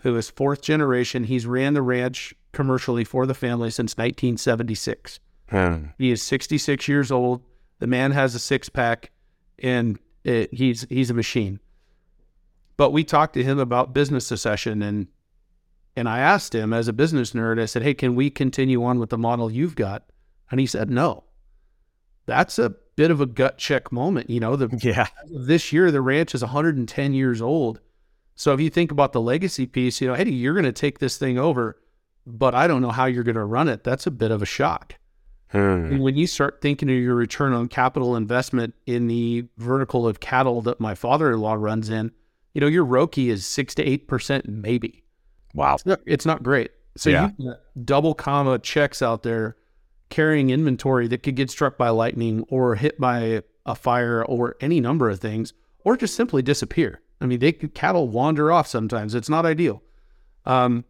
who 0.00 0.16
is 0.16 0.30
fourth 0.30 0.60
generation. 0.60 1.22
He's 1.22 1.46
ran 1.46 1.74
the 1.74 1.82
ranch 1.82 2.34
commercially 2.50 3.04
for 3.04 3.24
the 3.24 3.34
family 3.34 3.70
since 3.70 3.92
1976. 3.92 5.20
Hmm. 5.48 5.84
He 5.96 6.10
is 6.10 6.24
66 6.24 6.88
years 6.88 7.12
old. 7.12 7.40
The 7.78 7.86
man 7.86 8.10
has 8.10 8.34
a 8.34 8.40
six 8.40 8.68
pack 8.68 9.12
and 9.60 10.00
it, 10.24 10.52
he's, 10.52 10.88
he's 10.88 11.10
a 11.10 11.14
machine. 11.14 11.60
But 12.76 12.90
we 12.90 13.04
talked 13.04 13.34
to 13.34 13.44
him 13.44 13.60
about 13.60 13.94
business 13.94 14.26
secession 14.26 14.82
and 14.82 15.06
and 15.94 16.08
I 16.08 16.18
asked 16.18 16.52
him 16.52 16.72
as 16.72 16.88
a 16.88 16.92
business 16.92 17.30
nerd, 17.30 17.62
I 17.62 17.66
said, 17.66 17.84
Hey, 17.84 17.94
can 17.94 18.16
we 18.16 18.28
continue 18.28 18.82
on 18.82 18.98
with 18.98 19.10
the 19.10 19.18
model 19.18 19.52
you've 19.52 19.76
got? 19.76 20.02
And 20.50 20.58
he 20.58 20.66
said, 20.66 20.90
No. 20.90 21.22
That's 22.26 22.58
a 22.58 22.74
bit 22.96 23.10
of 23.10 23.20
a 23.20 23.26
gut 23.26 23.58
check 23.58 23.92
moment. 23.92 24.30
You 24.30 24.40
know, 24.40 24.56
the 24.56 24.76
yeah. 24.82 25.08
this 25.30 25.72
year 25.72 25.90
the 25.90 26.00
ranch 26.00 26.34
is 26.34 26.42
110 26.42 27.14
years 27.14 27.42
old. 27.42 27.80
So 28.34 28.52
if 28.52 28.60
you 28.60 28.70
think 28.70 28.90
about 28.90 29.12
the 29.12 29.20
legacy 29.20 29.66
piece, 29.66 30.00
you 30.00 30.08
know, 30.08 30.14
hey, 30.14 30.28
you're 30.28 30.54
going 30.54 30.64
to 30.64 30.72
take 30.72 30.98
this 30.98 31.16
thing 31.16 31.38
over, 31.38 31.78
but 32.26 32.54
I 32.54 32.66
don't 32.66 32.82
know 32.82 32.90
how 32.90 33.04
you're 33.06 33.22
going 33.22 33.36
to 33.36 33.44
run 33.44 33.68
it. 33.68 33.84
That's 33.84 34.06
a 34.06 34.10
bit 34.10 34.30
of 34.30 34.42
a 34.42 34.46
shock. 34.46 34.96
And 35.52 35.88
hmm. 35.88 35.98
when 36.00 36.16
you 36.16 36.26
start 36.26 36.60
thinking 36.60 36.90
of 36.90 36.96
your 36.96 37.14
return 37.14 37.52
on 37.52 37.68
capital 37.68 38.16
investment 38.16 38.74
in 38.86 39.06
the 39.06 39.46
vertical 39.58 40.06
of 40.06 40.18
cattle 40.18 40.62
that 40.62 40.80
my 40.80 40.96
father-in-law 40.96 41.54
runs 41.54 41.90
in, 41.90 42.10
you 42.54 42.60
know, 42.60 42.66
your 42.66 42.84
ROCI 42.84 43.28
is 43.28 43.46
six 43.46 43.74
to 43.76 43.84
eight 43.84 44.08
percent, 44.08 44.48
maybe. 44.48 45.04
Wow. 45.54 45.74
It's 45.74 45.86
not, 45.86 46.00
it's 46.06 46.26
not 46.26 46.42
great. 46.42 46.72
So 46.96 47.10
Yeah. 47.10 47.30
you 47.38 47.54
double 47.84 48.14
comma 48.14 48.58
checks 48.58 49.00
out 49.00 49.22
there 49.22 49.56
carrying 50.08 50.50
inventory 50.50 51.08
that 51.08 51.22
could 51.22 51.36
get 51.36 51.50
struck 51.50 51.76
by 51.76 51.88
lightning 51.88 52.44
or 52.48 52.74
hit 52.76 53.00
by 53.00 53.42
a 53.66 53.74
fire 53.74 54.24
or 54.24 54.56
any 54.60 54.80
number 54.80 55.08
of 55.08 55.20
things, 55.20 55.52
or 55.84 55.96
just 55.96 56.14
simply 56.14 56.42
disappear. 56.42 57.00
I 57.20 57.26
mean, 57.26 57.38
they 57.38 57.52
could, 57.52 57.74
cattle 57.74 58.08
wander 58.08 58.52
off 58.52 58.66
sometimes. 58.66 59.14
It's 59.14 59.28
not 59.28 59.46
ideal. 59.46 59.82
Um, 60.44 60.84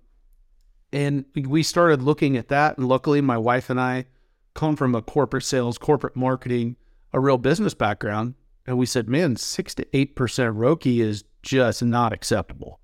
and 0.93 1.25
we 1.35 1.63
started 1.63 2.03
looking 2.03 2.37
at 2.37 2.49
that, 2.49 2.79
and 2.79 2.89
luckily, 2.89 3.21
my 3.21 3.39
wife 3.39 3.71
and 3.71 3.81
I 3.81 4.07
come 4.55 4.77
from 4.77 4.95
a 4.95 5.03
corporate 5.03 5.45
sales, 5.45 5.79
corporate 5.79 6.17
marketing, 6.17 6.77
a 7.13 7.21
real 7.21 7.39
business 7.39 7.75
background, 7.75 8.35
and 8.67 8.79
we 8.79 8.87
said, 8.87 9.09
man, 9.09 9.37
six 9.37 9.75
to 9.77 9.87
eight 9.93 10.17
percent 10.17 10.57
ROCI 10.57 11.01
is 11.01 11.25
just 11.43 11.83
not 11.83 12.13
acceptable 12.13 12.81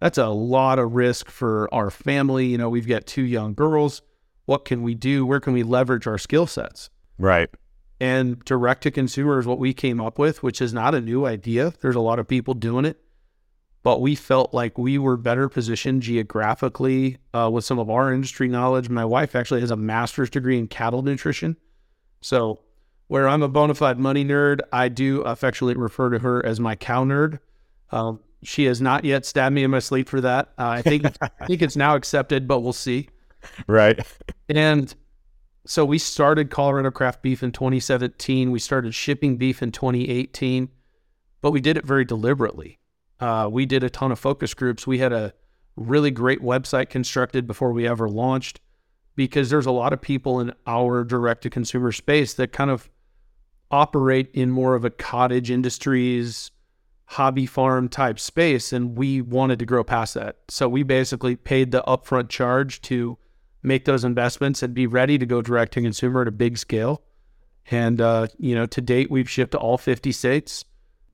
that's 0.00 0.18
a 0.18 0.28
lot 0.28 0.78
of 0.78 0.94
risk 0.94 1.28
for 1.30 1.72
our 1.72 1.90
family. 1.90 2.46
You 2.46 2.58
know, 2.58 2.68
we've 2.68 2.86
got 2.86 3.06
two 3.06 3.22
young 3.22 3.54
girls. 3.54 4.02
What 4.48 4.64
can 4.64 4.82
we 4.82 4.94
do? 4.94 5.26
Where 5.26 5.40
can 5.40 5.52
we 5.52 5.62
leverage 5.62 6.06
our 6.06 6.16
skill 6.16 6.46
sets? 6.46 6.88
Right. 7.18 7.50
And 8.00 8.42
direct 8.46 8.82
to 8.84 8.90
consumer 8.90 9.38
is 9.38 9.46
what 9.46 9.58
we 9.58 9.74
came 9.74 10.00
up 10.00 10.18
with, 10.18 10.42
which 10.42 10.62
is 10.62 10.72
not 10.72 10.94
a 10.94 11.02
new 11.02 11.26
idea. 11.26 11.74
There's 11.82 11.96
a 11.96 12.00
lot 12.00 12.18
of 12.18 12.26
people 12.26 12.54
doing 12.54 12.86
it, 12.86 12.98
but 13.82 14.00
we 14.00 14.14
felt 14.14 14.54
like 14.54 14.78
we 14.78 14.96
were 14.96 15.18
better 15.18 15.50
positioned 15.50 16.00
geographically 16.00 17.18
uh, 17.34 17.50
with 17.52 17.66
some 17.66 17.78
of 17.78 17.90
our 17.90 18.10
industry 18.10 18.48
knowledge. 18.48 18.88
My 18.88 19.04
wife 19.04 19.36
actually 19.36 19.60
has 19.60 19.70
a 19.70 19.76
master's 19.76 20.30
degree 20.30 20.58
in 20.58 20.66
cattle 20.66 21.02
nutrition. 21.02 21.58
So, 22.22 22.60
where 23.08 23.28
I'm 23.28 23.42
a 23.42 23.48
bona 23.48 23.74
fide 23.74 23.98
money 23.98 24.24
nerd, 24.24 24.60
I 24.72 24.88
do 24.88 25.20
affectionately 25.20 25.78
refer 25.78 26.08
to 26.08 26.20
her 26.20 26.42
as 26.46 26.58
my 26.58 26.74
cow 26.74 27.04
nerd. 27.04 27.38
Um, 27.90 28.20
she 28.42 28.64
has 28.64 28.80
not 28.80 29.04
yet 29.04 29.26
stabbed 29.26 29.54
me 29.54 29.62
in 29.62 29.70
my 29.70 29.80
sleep 29.80 30.08
for 30.08 30.22
that. 30.22 30.54
Uh, 30.56 30.68
I 30.68 30.80
think 30.80 31.04
I 31.20 31.46
think 31.46 31.60
it's 31.60 31.76
now 31.76 31.96
accepted, 31.96 32.48
but 32.48 32.60
we'll 32.60 32.72
see. 32.72 33.10
Right. 33.66 34.00
And 34.48 34.94
so 35.66 35.84
we 35.84 35.98
started 35.98 36.50
Colorado 36.50 36.90
Craft 36.90 37.22
Beef 37.22 37.42
in 37.42 37.52
2017. 37.52 38.50
We 38.50 38.58
started 38.58 38.94
shipping 38.94 39.36
beef 39.36 39.62
in 39.62 39.70
2018, 39.70 40.68
but 41.42 41.50
we 41.50 41.60
did 41.60 41.76
it 41.76 41.84
very 41.84 42.04
deliberately. 42.04 42.78
Uh, 43.20 43.48
we 43.50 43.66
did 43.66 43.82
a 43.82 43.90
ton 43.90 44.12
of 44.12 44.18
focus 44.18 44.54
groups. 44.54 44.86
We 44.86 44.98
had 44.98 45.12
a 45.12 45.34
really 45.76 46.10
great 46.10 46.40
website 46.40 46.88
constructed 46.88 47.46
before 47.46 47.72
we 47.72 47.86
ever 47.86 48.08
launched 48.08 48.60
because 49.14 49.50
there's 49.50 49.66
a 49.66 49.70
lot 49.72 49.92
of 49.92 50.00
people 50.00 50.40
in 50.40 50.52
our 50.66 51.04
direct 51.04 51.42
to 51.42 51.50
consumer 51.50 51.92
space 51.92 52.34
that 52.34 52.52
kind 52.52 52.70
of 52.70 52.88
operate 53.70 54.30
in 54.32 54.50
more 54.50 54.74
of 54.74 54.84
a 54.84 54.90
cottage 54.90 55.50
industries, 55.50 56.50
hobby 57.04 57.44
farm 57.44 57.88
type 57.88 58.18
space. 58.18 58.72
And 58.72 58.96
we 58.96 59.20
wanted 59.20 59.58
to 59.58 59.66
grow 59.66 59.84
past 59.84 60.14
that. 60.14 60.36
So 60.48 60.68
we 60.68 60.82
basically 60.82 61.36
paid 61.36 61.72
the 61.72 61.82
upfront 61.82 62.28
charge 62.28 62.80
to 62.82 63.18
make 63.68 63.84
those 63.84 64.04
investments 64.04 64.62
and 64.62 64.74
be 64.74 64.86
ready 64.86 65.18
to 65.18 65.26
go 65.26 65.40
direct 65.40 65.74
to 65.74 65.82
consumer 65.82 66.22
at 66.22 66.28
a 66.28 66.32
big 66.32 66.58
scale. 66.58 67.02
And, 67.70 68.00
uh, 68.00 68.28
you 68.38 68.54
know, 68.54 68.66
to 68.66 68.80
date, 68.80 69.10
we've 69.10 69.30
shipped 69.30 69.52
to 69.52 69.58
all 69.58 69.78
50 69.78 70.10
states. 70.10 70.64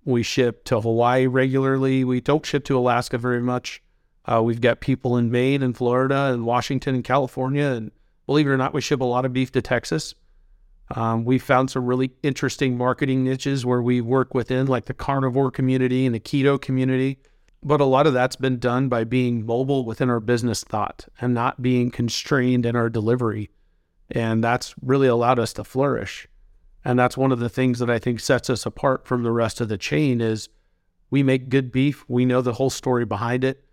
We 0.04 0.22
ship 0.22 0.64
to 0.64 0.80
Hawaii 0.80 1.26
regularly. 1.26 2.04
We 2.04 2.20
don't 2.20 2.46
ship 2.46 2.64
to 2.66 2.78
Alaska 2.78 3.18
very 3.18 3.42
much. 3.42 3.82
Uh, 4.24 4.42
we've 4.42 4.60
got 4.60 4.80
people 4.80 5.16
in 5.16 5.30
Maine 5.30 5.62
and 5.62 5.76
Florida 5.76 6.32
and 6.32 6.46
Washington 6.46 6.94
and 6.94 7.04
California. 7.04 7.66
And 7.66 7.90
believe 8.26 8.46
it 8.46 8.50
or 8.50 8.56
not, 8.56 8.72
we 8.72 8.80
ship 8.80 9.00
a 9.00 9.04
lot 9.04 9.24
of 9.24 9.32
beef 9.32 9.52
to 9.52 9.62
Texas. 9.62 10.14
Um, 10.94 11.24
we 11.24 11.38
found 11.38 11.70
some 11.70 11.86
really 11.86 12.12
interesting 12.22 12.76
marketing 12.76 13.24
niches 13.24 13.64
where 13.64 13.82
we 13.82 14.00
work 14.00 14.34
within, 14.34 14.66
like 14.66 14.84
the 14.84 14.94
carnivore 14.94 15.50
community 15.50 16.06
and 16.06 16.14
the 16.14 16.20
keto 16.20 16.60
community. 16.60 17.18
But 17.66 17.80
a 17.80 17.86
lot 17.86 18.06
of 18.06 18.12
that's 18.12 18.36
been 18.36 18.58
done 18.58 18.90
by 18.90 19.04
being 19.04 19.46
mobile 19.46 19.86
within 19.86 20.10
our 20.10 20.20
business 20.20 20.62
thought 20.62 21.06
and 21.18 21.32
not 21.32 21.62
being 21.62 21.90
constrained 21.90 22.66
in 22.66 22.76
our 22.76 22.90
delivery. 22.90 23.50
And 24.10 24.44
that's 24.44 24.74
really 24.82 25.06
allowed 25.06 25.38
us 25.38 25.54
to 25.54 25.64
flourish. 25.64 26.28
And 26.84 26.98
that's 26.98 27.16
one 27.16 27.32
of 27.32 27.38
the 27.38 27.48
things 27.48 27.78
that 27.78 27.88
I 27.88 27.98
think 27.98 28.20
sets 28.20 28.50
us 28.50 28.66
apart 28.66 29.06
from 29.06 29.22
the 29.22 29.32
rest 29.32 29.62
of 29.62 29.68
the 29.68 29.78
chain 29.78 30.20
is 30.20 30.50
we 31.08 31.22
make 31.22 31.48
good 31.48 31.72
beef. 31.72 32.04
We 32.06 32.26
know 32.26 32.42
the 32.42 32.52
whole 32.52 32.68
story 32.68 33.06
behind 33.06 33.44
it, 33.44 33.64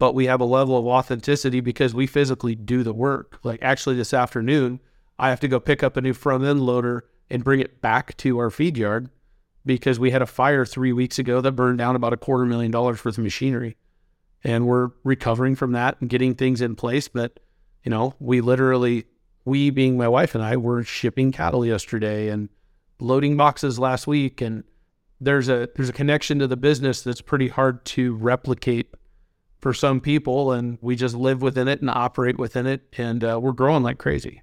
but 0.00 0.16
we 0.16 0.26
have 0.26 0.40
a 0.40 0.44
level 0.44 0.76
of 0.76 0.84
authenticity 0.86 1.60
because 1.60 1.94
we 1.94 2.08
physically 2.08 2.56
do 2.56 2.82
the 2.82 2.92
work. 2.92 3.38
Like 3.44 3.62
actually 3.62 3.94
this 3.94 4.12
afternoon, 4.12 4.80
I 5.16 5.30
have 5.30 5.38
to 5.40 5.48
go 5.48 5.60
pick 5.60 5.84
up 5.84 5.96
a 5.96 6.00
new 6.00 6.12
front 6.12 6.42
end 6.42 6.60
loader 6.60 7.04
and 7.30 7.44
bring 7.44 7.60
it 7.60 7.80
back 7.80 8.16
to 8.16 8.38
our 8.38 8.50
feed 8.50 8.76
yard 8.76 9.10
because 9.64 9.98
we 9.98 10.10
had 10.10 10.22
a 10.22 10.26
fire 10.26 10.64
three 10.64 10.92
weeks 10.92 11.18
ago 11.18 11.40
that 11.40 11.52
burned 11.52 11.78
down 11.78 11.96
about 11.96 12.12
a 12.12 12.16
quarter 12.16 12.44
million 12.44 12.70
dollars 12.70 13.04
worth 13.04 13.18
of 13.18 13.24
machinery. 13.24 13.76
And 14.44 14.66
we're 14.66 14.90
recovering 15.04 15.54
from 15.54 15.72
that 15.72 16.00
and 16.00 16.10
getting 16.10 16.34
things 16.34 16.60
in 16.60 16.74
place. 16.74 17.06
But, 17.06 17.38
you 17.84 17.90
know, 17.90 18.14
we 18.18 18.40
literally, 18.40 19.04
we 19.44 19.70
being 19.70 19.96
my 19.96 20.08
wife 20.08 20.34
and 20.34 20.42
I, 20.42 20.56
were 20.56 20.82
shipping 20.82 21.30
cattle 21.30 21.64
yesterday 21.64 22.28
and 22.28 22.48
loading 22.98 23.36
boxes 23.36 23.78
last 23.78 24.06
week. 24.06 24.40
And 24.40 24.64
there's 25.20 25.48
a 25.48 25.68
there's 25.76 25.88
a 25.88 25.92
connection 25.92 26.40
to 26.40 26.48
the 26.48 26.56
business 26.56 27.02
that's 27.02 27.20
pretty 27.20 27.46
hard 27.48 27.84
to 27.84 28.14
replicate 28.16 28.92
for 29.60 29.72
some 29.72 30.00
people. 30.00 30.50
And 30.50 30.76
we 30.80 30.96
just 30.96 31.14
live 31.14 31.40
within 31.40 31.68
it 31.68 31.80
and 31.80 31.88
operate 31.88 32.36
within 32.36 32.66
it. 32.66 32.82
And 32.98 33.22
uh, 33.22 33.38
we're 33.40 33.52
growing 33.52 33.84
like 33.84 33.98
crazy. 33.98 34.42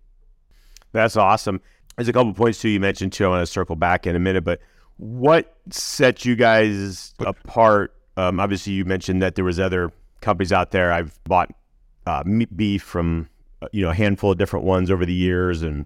That's 0.93 1.17
awesome. 1.17 1.59
There's 1.97 2.07
a 2.07 2.13
couple 2.13 2.33
points 2.33 2.61
too 2.61 2.69
you 2.69 2.79
mentioned 2.79 3.11
too. 3.11 3.25
I 3.25 3.27
want 3.27 3.45
to 3.45 3.51
circle 3.51 3.75
back 3.75 4.07
in 4.07 4.15
a 4.15 4.19
minute, 4.19 4.45
but 4.45 4.61
what 4.99 5.55
set 5.69 6.25
you 6.25 6.35
guys 6.35 7.13
apart? 7.19 7.95
Um, 8.17 8.39
obviously, 8.39 8.73
you 8.73 8.83
mentioned 8.85 9.21
that 9.21 9.35
there 9.35 9.45
was 9.45 9.59
other 9.59 9.91
companies 10.21 10.51
out 10.51 10.71
there. 10.71 10.91
I've 10.91 11.17
bought 11.23 11.49
uh, 12.05 12.23
meat 12.25 12.55
beef 12.55 12.83
from 12.83 13.29
uh, 13.61 13.67
you 13.71 13.81
know 13.81 13.91
a 13.91 13.93
handful 13.93 14.31
of 14.33 14.37
different 14.37 14.65
ones 14.65 14.91
over 14.91 15.05
the 15.05 15.13
years, 15.13 15.61
and 15.61 15.85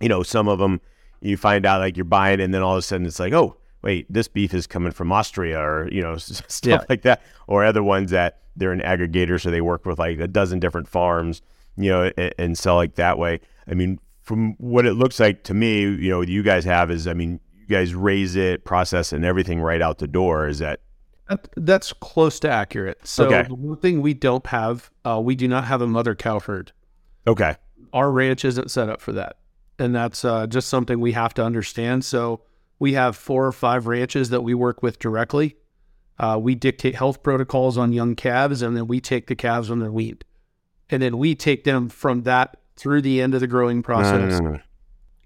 you 0.00 0.08
know 0.08 0.22
some 0.22 0.48
of 0.48 0.58
them 0.58 0.80
you 1.20 1.36
find 1.36 1.66
out 1.66 1.80
like 1.80 1.96
you're 1.96 2.04
buying, 2.04 2.40
and 2.40 2.54
then 2.54 2.62
all 2.62 2.72
of 2.72 2.78
a 2.78 2.82
sudden 2.82 3.06
it's 3.06 3.20
like, 3.20 3.34
oh 3.34 3.56
wait, 3.82 4.10
this 4.12 4.28
beef 4.28 4.54
is 4.54 4.66
coming 4.66 4.92
from 4.92 5.12
Austria, 5.12 5.60
or 5.60 5.88
you 5.92 6.00
know 6.00 6.16
stuff 6.16 6.62
Yeah. 6.64 6.80
like 6.88 7.02
that, 7.02 7.20
or 7.46 7.64
other 7.64 7.82
ones 7.82 8.10
that 8.12 8.38
they're 8.56 8.72
an 8.72 8.80
aggregator, 8.80 9.38
so 9.40 9.50
they 9.50 9.60
work 9.60 9.84
with 9.84 9.98
like 9.98 10.18
a 10.20 10.26
dozen 10.26 10.58
different 10.58 10.88
farms, 10.88 11.42
you 11.76 11.90
know, 11.90 12.10
and, 12.16 12.34
and 12.38 12.58
sell 12.58 12.76
like 12.76 12.94
that 12.94 13.18
way. 13.18 13.40
I 13.70 13.74
mean, 13.74 14.00
from 14.22 14.54
what 14.54 14.86
it 14.86 14.94
looks 14.94 15.20
like 15.20 15.44
to 15.44 15.54
me, 15.54 15.80
you 15.82 16.08
know, 16.10 16.22
you 16.22 16.42
guys 16.42 16.64
have 16.64 16.90
is, 16.90 17.06
I 17.06 17.12
mean, 17.14 17.38
guys 17.68 17.94
raise 17.94 18.36
it, 18.36 18.64
process, 18.64 19.12
it, 19.12 19.16
and 19.16 19.24
everything 19.24 19.60
right 19.60 19.82
out 19.82 19.98
the 19.98 20.06
door. 20.08 20.48
Is 20.48 20.58
that 20.60 20.80
That, 21.28 21.48
that's 21.56 21.92
close 21.92 22.40
to 22.40 22.50
accurate. 22.50 23.06
So 23.06 23.26
Okay. 23.26 23.46
the 23.48 23.54
one 23.54 23.76
thing 23.78 24.00
we 24.00 24.14
don't 24.14 24.46
have, 24.46 24.90
uh, 25.04 25.20
we 25.22 25.34
do 25.34 25.46
not 25.48 25.64
have 25.64 25.82
a 25.82 25.86
mother 25.86 26.14
cow 26.14 26.40
herd. 26.40 26.72
okay? 27.26 27.56
Our 27.92 28.10
ranch 28.10 28.44
isn't 28.44 28.70
set 28.70 28.88
up 28.90 29.00
for 29.00 29.12
that, 29.12 29.36
and 29.78 29.94
that's 29.94 30.24
uh, 30.24 30.46
just 30.46 30.68
something 30.68 31.00
we 31.00 31.12
have 31.12 31.32
to 31.34 31.44
understand. 31.44 32.04
So 32.04 32.42
we 32.78 32.92
have 32.94 33.16
four 33.16 33.46
or 33.46 33.52
five 33.52 33.86
ranches 33.86 34.28
that 34.30 34.42
we 34.42 34.52
work 34.54 34.82
with 34.82 34.98
directly. 34.98 35.56
Uh, 36.18 36.38
we 36.40 36.54
dictate 36.54 36.94
health 36.96 37.22
protocols 37.22 37.78
on 37.78 37.92
young 37.92 38.14
calves, 38.14 38.60
and 38.62 38.76
then 38.76 38.86
we 38.88 39.00
take 39.00 39.26
the 39.26 39.34
calves 39.36 39.70
when 39.70 39.78
they're 39.78 39.90
weaned, 39.92 40.24
and 40.90 41.00
then 41.02 41.16
we 41.16 41.34
take 41.34 41.64
them 41.64 41.88
from 41.88 42.22
that 42.24 42.56
through 42.76 43.00
the 43.02 43.20
end 43.22 43.34
of 43.34 43.40
the 43.40 43.46
growing 43.46 43.82
process 43.82 44.38
Mm, 44.40 44.62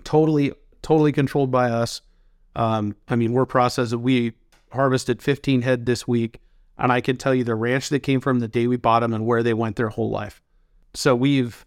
totally 0.05 0.53
totally 0.83 1.13
controlled 1.13 1.51
by 1.51 1.71
us. 1.71 2.01
Um, 2.55 2.97
I 3.09 3.17
mean, 3.17 3.33
we're 3.33 3.47
processing. 3.47 4.03
We 4.03 4.33
harvested 4.73 5.23
15 5.23 5.63
head 5.63 5.87
this 5.87 6.07
week, 6.09 6.41
and 6.79 6.93
I 6.93 7.01
can 7.01 7.17
tell 7.17 7.35
you 7.35 7.45
the 7.45 7.55
ranch 7.55 7.89
they 7.89 7.99
came 7.99 8.21
from 8.21 8.41
the 8.41 8.49
day 8.49 8.67
we 8.67 8.77
bought 8.77 9.01
them 9.01 9.13
and 9.13 9.27
where 9.27 9.43
they 9.43 9.55
went 9.55 9.77
their 9.77 9.89
whole 9.91 10.11
life. 10.11 10.41
So 10.95 11.15
we've 11.17 11.65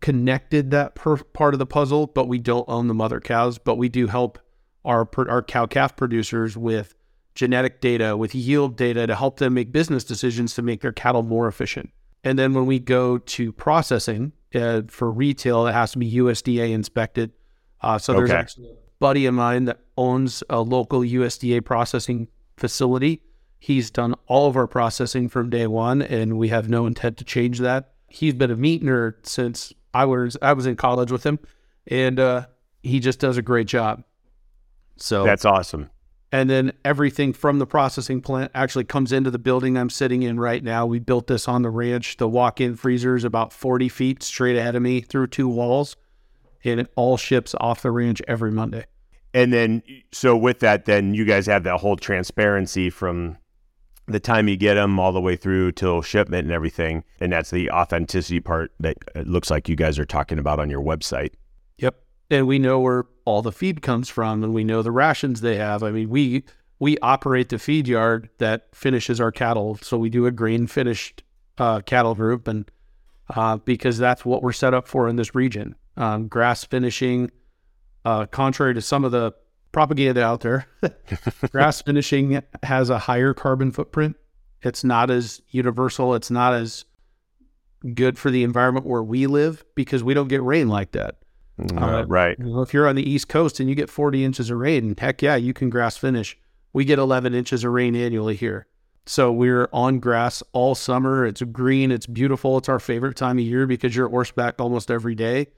connected 0.00 0.70
that 0.72 0.94
per- 0.94 1.16
part 1.16 1.54
of 1.54 1.58
the 1.58 1.66
puzzle, 1.66 2.06
but 2.08 2.28
we 2.28 2.38
don't 2.38 2.68
own 2.68 2.88
the 2.88 2.94
mother 2.94 3.20
cows. 3.20 3.58
But 3.58 3.76
we 3.76 3.88
do 3.88 4.06
help 4.06 4.38
our 4.84 5.04
per- 5.04 5.28
our 5.28 5.42
cow 5.42 5.66
calf 5.66 5.96
producers 5.96 6.56
with 6.56 6.94
genetic 7.34 7.80
data, 7.80 8.16
with 8.16 8.34
yield 8.34 8.76
data 8.76 9.06
to 9.06 9.14
help 9.14 9.38
them 9.38 9.54
make 9.54 9.72
business 9.72 10.04
decisions 10.04 10.54
to 10.54 10.62
make 10.62 10.80
their 10.82 10.92
cattle 10.92 11.22
more 11.22 11.48
efficient. 11.48 11.90
And 12.24 12.38
then 12.38 12.52
when 12.52 12.66
we 12.66 12.78
go 12.78 13.18
to 13.18 13.52
processing 13.52 14.32
uh, 14.54 14.82
for 14.88 15.10
retail, 15.10 15.66
it 15.66 15.72
has 15.72 15.92
to 15.92 15.98
be 15.98 16.12
USDA 16.12 16.70
inspected. 16.72 17.32
Uh, 17.80 17.98
so 17.98 18.12
there's 18.12 18.30
Okay. 18.30 18.38
actually 18.38 18.70
a 18.70 18.74
buddy 19.02 19.26
of 19.26 19.34
mine 19.34 19.64
that 19.64 19.80
owns 19.98 20.44
a 20.48 20.60
local 20.60 21.00
USDA 21.00 21.64
processing 21.64 22.28
facility. 22.56 23.20
He's 23.58 23.90
done 23.90 24.14
all 24.28 24.48
of 24.48 24.56
our 24.56 24.68
processing 24.68 25.28
from 25.28 25.50
day 25.50 25.66
one, 25.66 26.00
and 26.02 26.38
we 26.38 26.48
have 26.50 26.68
no 26.68 26.86
intent 26.86 27.16
to 27.16 27.24
change 27.24 27.58
that. 27.58 27.94
He's 28.08 28.34
been 28.34 28.52
a 28.52 28.56
meat 28.56 28.80
nerd 28.80 29.26
since 29.26 29.72
I 29.92 30.04
was 30.04 30.36
I 30.40 30.52
was 30.52 30.66
in 30.66 30.76
college 30.76 31.10
with 31.10 31.24
him, 31.24 31.40
and 31.88 32.20
uh, 32.20 32.46
he 32.84 33.00
just 33.00 33.18
does 33.18 33.36
a 33.36 33.42
great 33.42 33.66
job. 33.66 34.04
So 34.98 35.24
that's 35.24 35.44
awesome. 35.44 35.90
and 36.30 36.48
then 36.48 36.72
everything 36.84 37.32
from 37.32 37.58
the 37.58 37.66
processing 37.66 38.20
plant 38.20 38.52
actually 38.54 38.84
comes 38.84 39.10
into 39.10 39.32
the 39.32 39.38
building 39.40 39.76
I'm 39.76 39.90
sitting 39.90 40.22
in 40.22 40.38
right 40.38 40.62
now. 40.62 40.86
We 40.86 41.00
built 41.00 41.26
this 41.26 41.48
on 41.48 41.62
the 41.62 41.70
ranch. 41.70 42.18
The 42.18 42.28
walk-in 42.28 42.76
freezer 42.76 43.16
is 43.16 43.24
about 43.24 43.52
40 43.52 43.88
feet 43.88 44.22
straight 44.22 44.56
ahead 44.56 44.76
of 44.76 44.82
me 44.82 45.00
through 45.00 45.26
two 45.26 45.48
walls. 45.48 45.96
and 46.64 46.78
it 46.78 46.92
all 46.94 47.16
ships 47.16 47.56
off 47.58 47.82
the 47.82 47.90
ranch 47.90 48.22
every 48.28 48.52
Monday. 48.52 48.84
And 49.34 49.52
then, 49.52 49.82
so 50.12 50.36
with 50.36 50.60
that, 50.60 50.84
then 50.84 51.14
you 51.14 51.24
guys 51.24 51.46
have 51.46 51.64
that 51.64 51.78
whole 51.78 51.96
transparency 51.96 52.90
from 52.90 53.38
the 54.06 54.20
time 54.20 54.48
you 54.48 54.56
get 54.56 54.74
them 54.74 54.98
all 54.98 55.12
the 55.12 55.20
way 55.20 55.36
through 55.36 55.72
till 55.72 56.02
shipment 56.02 56.44
and 56.44 56.52
everything. 56.52 57.04
And 57.20 57.32
that's 57.32 57.50
the 57.50 57.70
authenticity 57.70 58.40
part 58.40 58.72
that 58.80 58.96
it 59.14 59.26
looks 59.26 59.50
like 59.50 59.68
you 59.68 59.76
guys 59.76 59.98
are 59.98 60.04
talking 60.04 60.38
about 60.38 60.58
on 60.58 60.68
your 60.68 60.82
website. 60.82 61.30
Yep. 61.78 62.02
And 62.30 62.46
we 62.46 62.58
know 62.58 62.80
where 62.80 63.04
all 63.24 63.42
the 63.42 63.52
feed 63.52 63.82
comes 63.82 64.08
from 64.08 64.42
and 64.42 64.52
we 64.52 64.64
know 64.64 64.82
the 64.82 64.90
rations 64.90 65.40
they 65.40 65.56
have. 65.56 65.82
I 65.82 65.90
mean, 65.90 66.10
we 66.10 66.44
we 66.78 66.98
operate 66.98 67.48
the 67.48 67.58
feed 67.58 67.86
yard 67.86 68.28
that 68.38 68.74
finishes 68.74 69.20
our 69.20 69.30
cattle. 69.30 69.78
So 69.82 69.96
we 69.96 70.10
do 70.10 70.26
a 70.26 70.32
grain 70.32 70.66
finished 70.66 71.22
uh, 71.56 71.80
cattle 71.80 72.16
group 72.16 72.48
and 72.48 72.68
uh, 73.34 73.58
because 73.58 73.98
that's 73.98 74.24
what 74.24 74.42
we're 74.42 74.52
set 74.52 74.74
up 74.74 74.88
for 74.88 75.08
in 75.08 75.16
this 75.16 75.34
region. 75.34 75.76
Um, 75.96 76.26
grass 76.26 76.64
finishing, 76.64 77.30
uh, 78.04 78.26
contrary 78.26 78.74
to 78.74 78.80
some 78.80 79.04
of 79.04 79.12
the 79.12 79.32
propaganda 79.72 80.22
out 80.22 80.40
there, 80.40 80.66
grass 81.50 81.82
finishing 81.82 82.42
has 82.62 82.90
a 82.90 82.98
higher 82.98 83.34
carbon 83.34 83.72
footprint. 83.72 84.16
It's 84.62 84.84
not 84.84 85.10
as 85.10 85.42
universal. 85.48 86.14
It's 86.14 86.30
not 86.30 86.54
as 86.54 86.84
good 87.94 88.18
for 88.18 88.30
the 88.30 88.44
environment 88.44 88.86
where 88.86 89.02
we 89.02 89.26
live 89.26 89.64
because 89.74 90.04
we 90.04 90.14
don't 90.14 90.28
get 90.28 90.42
rain 90.42 90.68
like 90.68 90.92
that. 90.92 91.16
Uh, 91.76 92.04
right. 92.06 92.38
You 92.38 92.46
know, 92.46 92.62
if 92.62 92.72
you're 92.72 92.88
on 92.88 92.96
the 92.96 93.08
East 93.08 93.28
Coast 93.28 93.60
and 93.60 93.68
you 93.68 93.74
get 93.74 93.90
40 93.90 94.24
inches 94.24 94.50
of 94.50 94.58
rain, 94.58 94.94
heck 94.96 95.22
yeah, 95.22 95.36
you 95.36 95.52
can 95.52 95.70
grass 95.70 95.96
finish. 95.96 96.38
We 96.72 96.84
get 96.84 96.98
11 96.98 97.34
inches 97.34 97.64
of 97.64 97.72
rain 97.72 97.94
annually 97.94 98.36
here. 98.36 98.66
So 99.04 99.32
we're 99.32 99.68
on 99.72 99.98
grass 99.98 100.42
all 100.52 100.74
summer. 100.74 101.26
It's 101.26 101.42
green. 101.42 101.90
It's 101.90 102.06
beautiful. 102.06 102.58
It's 102.58 102.68
our 102.68 102.78
favorite 102.78 103.16
time 103.16 103.38
of 103.38 103.44
year 103.44 103.66
because 103.66 103.94
you're 103.96 104.08
horseback 104.08 104.60
almost 104.60 104.90
every 104.90 105.14
day. 105.14 105.48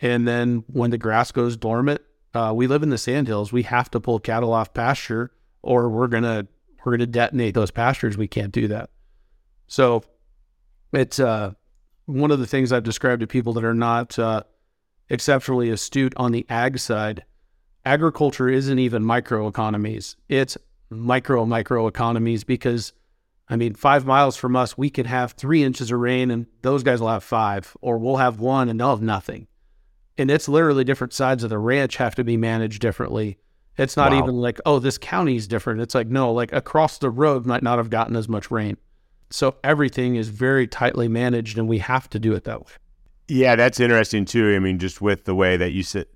And 0.00 0.26
then 0.26 0.64
when 0.66 0.90
the 0.90 0.98
grass 0.98 1.32
goes 1.32 1.56
dormant, 1.56 2.00
uh, 2.34 2.52
we 2.54 2.66
live 2.66 2.82
in 2.82 2.90
the 2.90 2.98
sandhills. 2.98 3.52
We 3.52 3.62
have 3.64 3.90
to 3.90 4.00
pull 4.00 4.18
cattle 4.18 4.52
off 4.52 4.74
pasture, 4.74 5.30
or 5.62 5.88
we're 5.88 6.08
gonna 6.08 6.46
we're 6.84 6.92
gonna 6.92 7.06
detonate 7.06 7.54
those 7.54 7.70
pastures. 7.70 8.16
We 8.16 8.28
can't 8.28 8.52
do 8.52 8.68
that. 8.68 8.90
So 9.66 10.02
it's 10.92 11.20
uh, 11.20 11.52
one 12.06 12.30
of 12.30 12.38
the 12.38 12.46
things 12.46 12.72
I've 12.72 12.82
described 12.82 13.20
to 13.20 13.26
people 13.26 13.52
that 13.54 13.64
are 13.64 13.74
not 13.74 14.18
uh, 14.18 14.42
exceptionally 15.08 15.70
astute 15.70 16.14
on 16.16 16.32
the 16.32 16.46
ag 16.48 16.78
side. 16.78 17.24
Agriculture 17.84 18.48
isn't 18.48 18.78
even 18.78 19.02
microeconomies; 19.02 20.16
it's 20.28 20.56
micro 20.90 21.44
microeconomies 21.44 22.46
because 22.46 22.92
I 23.48 23.56
mean, 23.56 23.74
five 23.74 24.06
miles 24.06 24.36
from 24.36 24.56
us, 24.56 24.78
we 24.78 24.88
could 24.88 25.06
have 25.06 25.32
three 25.32 25.62
inches 25.62 25.90
of 25.90 25.98
rain 25.98 26.30
and 26.30 26.46
those 26.62 26.82
guys 26.82 27.02
will 27.02 27.08
have 27.08 27.22
five, 27.24 27.76
or 27.82 27.98
we'll 27.98 28.16
have 28.16 28.40
one 28.40 28.70
and 28.70 28.80
they'll 28.80 28.90
have 28.90 29.02
nothing. 29.02 29.46
And 30.18 30.30
it's 30.30 30.48
literally 30.48 30.84
different 30.84 31.12
sides 31.12 31.42
of 31.44 31.50
the 31.50 31.58
ranch 31.58 31.96
have 31.96 32.14
to 32.16 32.24
be 32.24 32.36
managed 32.36 32.80
differently. 32.80 33.38
It's 33.78 33.96
not 33.96 34.12
Wow. 34.12 34.18
even 34.18 34.34
like, 34.36 34.60
oh, 34.66 34.78
this 34.78 34.98
county 34.98 35.36
is 35.36 35.48
different. 35.48 35.80
It's 35.80 35.94
like, 35.94 36.08
no, 36.08 36.32
like 36.32 36.52
across 36.52 36.98
the 36.98 37.08
road 37.10 37.46
might 37.46 37.62
not 37.62 37.78
have 37.78 37.88
gotten 37.88 38.16
as 38.16 38.28
much 38.28 38.50
rain. 38.50 38.76
So 39.30 39.56
everything 39.64 40.16
is 40.16 40.28
very 40.28 40.66
tightly 40.66 41.08
managed 41.08 41.56
and 41.56 41.66
we 41.66 41.78
have 41.78 42.10
to 42.10 42.18
do 42.18 42.34
it 42.34 42.44
that 42.44 42.60
way. 42.60 42.72
Yeah, 43.28 43.56
that's 43.56 43.80
interesting 43.80 44.26
too. 44.26 44.54
I 44.54 44.58
mean, 44.58 44.78
just 44.78 45.00
with 45.00 45.24
the 45.24 45.34
way 45.34 45.56
that 45.56 45.72
you 45.72 45.82
sit, 45.82 46.14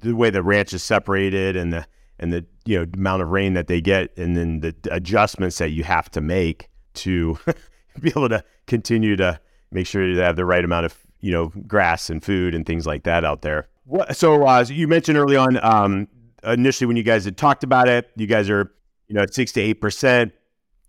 the 0.00 0.14
way 0.14 0.28
the 0.28 0.42
ranch 0.42 0.74
is 0.74 0.82
separated 0.82 1.56
and 1.56 1.72
the 1.72 1.86
and 2.18 2.32
the 2.32 2.44
you 2.66 2.78
know 2.78 2.86
amount 2.94 3.22
of 3.22 3.28
rain 3.28 3.54
that 3.54 3.68
they 3.68 3.80
get, 3.80 4.14
and 4.18 4.36
then 4.36 4.60
the 4.60 4.74
adjustments 4.90 5.56
that 5.58 5.70
you 5.70 5.84
have 5.84 6.10
to 6.10 6.20
make 6.20 6.68
to 6.94 7.38
be 8.00 8.10
able 8.10 8.28
to 8.28 8.44
continue 8.66 9.16
to 9.16 9.40
make 9.70 9.86
sure 9.86 10.06
you 10.06 10.18
have 10.18 10.36
the 10.36 10.44
right 10.44 10.64
amount 10.64 10.84
of 10.86 11.05
you 11.26 11.32
know 11.32 11.48
grass 11.66 12.10
and 12.10 12.22
food 12.22 12.54
and 12.54 12.66
things 12.66 12.86
like 12.86 13.02
that 13.04 13.24
out 13.24 13.42
there. 13.42 13.68
What, 13.84 14.16
so 14.16 14.46
uh, 14.46 14.64
you 14.68 14.88
mentioned 14.88 15.18
early 15.18 15.36
on, 15.36 15.62
um, 15.64 16.08
initially 16.44 16.86
when 16.86 16.96
you 16.96 17.02
guys 17.02 17.24
had 17.24 17.36
talked 17.36 17.64
about 17.64 17.88
it, 17.88 18.10
you 18.16 18.26
guys 18.26 18.48
are 18.48 18.72
you 19.08 19.14
know 19.14 19.24
six 19.30 19.52
to 19.52 19.60
eight 19.60 19.80
percent 19.80 20.32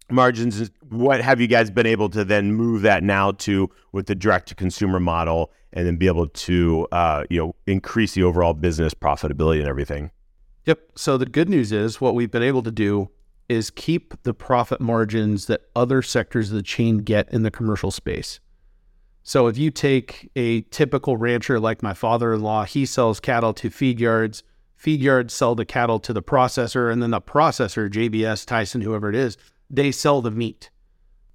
margins 0.10 0.72
what 0.88 1.20
have 1.20 1.42
you 1.42 1.48
guys 1.48 1.70
been 1.70 1.86
able 1.86 2.08
to 2.08 2.24
then 2.24 2.54
move 2.54 2.82
that 2.82 3.04
now 3.04 3.30
to 3.34 3.70
with 3.92 4.06
the 4.06 4.16
direct 4.16 4.48
to 4.48 4.56
consumer 4.56 5.02
model 5.02 5.52
and 5.74 5.86
then 5.86 5.98
be 5.98 6.08
able 6.08 6.30
to 6.30 6.88
uh, 6.94 7.26
you 7.30 7.38
know 7.38 7.54
increase 7.66 8.14
the 8.14 8.24
overall 8.24 8.54
business 8.54 8.94
profitability 8.94 9.60
and 9.60 9.68
everything 9.68 10.10
Yep. 10.68 10.80
So 10.96 11.18
the 11.18 11.26
good 11.26 11.48
news 11.48 11.72
is 11.72 12.02
what 12.02 12.14
we've 12.14 12.30
been 12.30 12.44
able 12.44 12.62
to 12.64 12.72
do 12.72 13.10
is 13.48 13.70
keep 13.70 14.22
the 14.24 14.34
profit 14.34 14.82
margins 14.82 15.46
that 15.46 15.62
other 15.74 16.02
sectors 16.02 16.50
of 16.50 16.58
the 16.58 16.62
chain 16.62 16.98
get 16.98 17.32
in 17.32 17.44
the 17.44 17.50
commercial 17.50 17.90
space. 17.90 18.42
So 19.28 19.48
if 19.48 19.58
you 19.58 19.72
take 19.72 20.32
a 20.38 20.62
typical 20.62 21.18
rancher 21.18 21.60
like 21.60 21.84
my 21.84 21.94
father-in-law, 21.94 22.64
he 22.64 22.86
sells 22.86 23.20
cattle 23.20 23.54
to 23.56 23.70
feed 23.70 24.00
yards, 24.00 24.42
feed 24.78 25.02
yards 25.02 25.34
sell 25.34 25.54
the 25.54 25.66
cattle 25.66 26.00
to 26.00 26.14
the 26.14 26.24
processor, 26.24 26.90
and 26.90 27.04
then 27.04 27.12
the 27.12 27.20
processor, 27.20 27.90
JBS, 27.90 28.46
Tyson, 28.46 28.80
whoever 28.80 29.10
it 29.10 29.16
is, 29.16 29.36
they 29.70 29.92
sell 29.92 30.22
the 30.22 30.32
meat. 30.32 30.70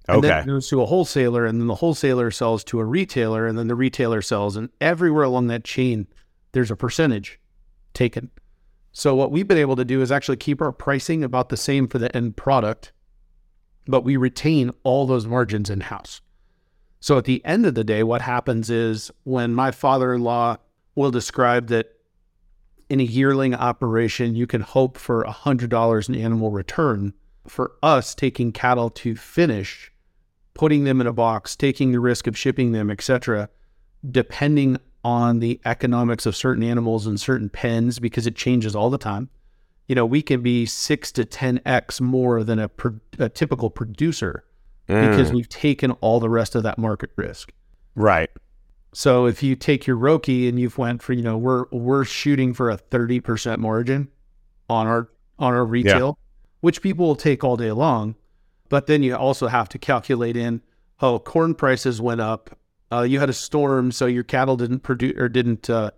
And 0.09 0.25
then 0.25 0.39
it 0.39 0.47
goes 0.47 0.69
to 0.71 0.81
a 0.81 0.87
wholesaler, 0.87 1.45
and 1.45 1.61
then 1.61 1.67
the 1.67 1.75
wholesaler 1.75 2.31
sells 2.31 2.65
to 2.65 2.81
a 2.81 2.85
retailer, 2.87 3.47
and 3.47 3.59
then 3.59 3.69
the 3.69 3.75
retailer 3.75 4.23
sells. 4.23 4.57
And 4.57 4.71
everywhere 4.81 5.25
along 5.25 5.49
that 5.49 5.63
chain, 5.63 6.07
there's 6.53 6.71
a 6.71 6.77
percentage 6.77 7.39
taken. 7.93 8.31
So 8.93 9.15
what 9.15 9.31
we've 9.31 9.47
been 9.47 9.59
able 9.59 9.77
to 9.77 9.85
do 9.85 10.01
is 10.01 10.11
actually 10.11 10.39
keep 10.39 10.63
our 10.63 10.73
pricing 10.73 11.23
about 11.23 11.51
the 11.51 11.59
same 11.59 11.89
for 11.89 11.99
the 11.99 12.17
end 12.17 12.39
product, 12.39 12.91
but 13.87 14.03
we 14.03 14.17
retain 14.17 14.71
all 14.83 15.07
those 15.07 15.27
margins 15.27 15.69
in 15.69 15.81
house. 15.81 16.23
So 17.03 17.19
at 17.19 17.25
the 17.25 17.45
end 17.45 17.67
of 17.67 17.75
the 17.75 17.83
day, 17.83 18.05
what 18.05 18.23
happens 18.23 18.71
is 18.71 19.11
when 19.25 19.55
my 19.55 19.73
father-in-law 19.73 20.59
will 20.95 21.11
describe 21.11 21.67
that 21.67 21.97
in 22.89 23.01
a 23.01 23.03
yearling 23.03 23.57
operation, 23.57 24.37
you 24.37 24.47
can 24.47 24.61
hope 24.61 24.97
for 24.97 25.25
$100 25.25 26.09
in 26.09 26.15
animal 26.15 26.53
return. 26.53 27.13
For 27.49 27.73
us, 27.83 28.15
taking 28.15 28.53
cattle 28.53 28.89
to 28.91 29.17
finish, 29.17 29.91
putting 30.55 30.85
them 30.85 31.01
in 31.01 31.09
a 31.09 31.13
box, 31.13 31.57
taking 31.57 31.91
the 31.91 31.99
risk 31.99 32.29
of 32.29 32.39
shipping 32.39 32.71
them, 32.71 32.89
etc., 32.89 33.49
depending 34.09 34.79
on 35.03 35.41
the 35.41 35.61
economics 35.65 36.25
of 36.25 36.37
certain 36.37 36.63
animals 36.63 37.09
and 37.09 37.21
certain 37.21 37.49
pens, 37.49 37.99
because 37.99 38.29
it 38.29 38.37
changes 38.37 38.77
all 38.77 38.91
the 38.91 38.97
time. 38.97 39.29
You 39.89 39.97
know, 39.97 40.07
we 40.07 40.23
can 40.23 40.41
be 40.41 40.67
six 40.67 41.11
to 41.13 41.25
10x 41.25 42.01
more 42.01 42.45
than 42.45 42.61
a, 42.61 42.69
pro- 42.69 43.01
a 43.19 43.29
typical 43.29 43.71
producer 43.71 44.45
because 44.87 45.33
we've 45.33 45.49
taken 45.49 45.93
all 45.93 46.21
the 46.21 46.29
rest 46.29 46.55
of 46.55 46.63
that 46.63 46.79
market 46.79 47.11
risk. 47.17 47.53
right 47.95 48.31
So 48.93 49.27
if 49.27 49.43
you 49.43 49.57
take 49.57 49.87
your 49.87 49.97
ROCI 49.97 50.49
and 50.49 50.59
you've 50.59 50.79
went 50.79 51.03
for, 51.03 51.13
you 51.13 51.23
know, 51.23 51.39
we're 51.39 51.65
we're 51.71 52.05
shooting 52.05 52.53
for 52.53 52.71
a 52.71 52.77
30% 52.77 53.59
margin 53.59 54.09
on 54.69 54.87
our 54.87 55.09
on 55.39 55.55
our 55.55 55.65
retail, 55.65 56.19
which 56.61 56.83
people 56.83 57.07
will 57.07 57.17
take 57.17 57.43
all 57.43 57.57
day 57.57 57.73
long. 57.73 58.17
But 58.69 58.87
then 58.87 59.03
you 59.03 59.15
also 59.15 59.49
have 59.49 59.69
to 59.71 59.79
calculate 59.79 60.37
in, 60.37 60.63
oh, 61.01 61.19
corn 61.19 61.55
prices 61.55 62.01
went 62.01 62.21
up. 62.21 62.59
Uh, 62.91 63.03
you 63.03 63.21
had 63.21 63.31
a 63.31 63.35
storm, 63.35 63.93
so 63.93 64.07
your 64.07 64.23
cattle 64.23 64.57
didn't 64.57 64.81
produce 64.81 65.15
or 65.19 65.29
didn't 65.29 65.71
uh, 65.71 65.91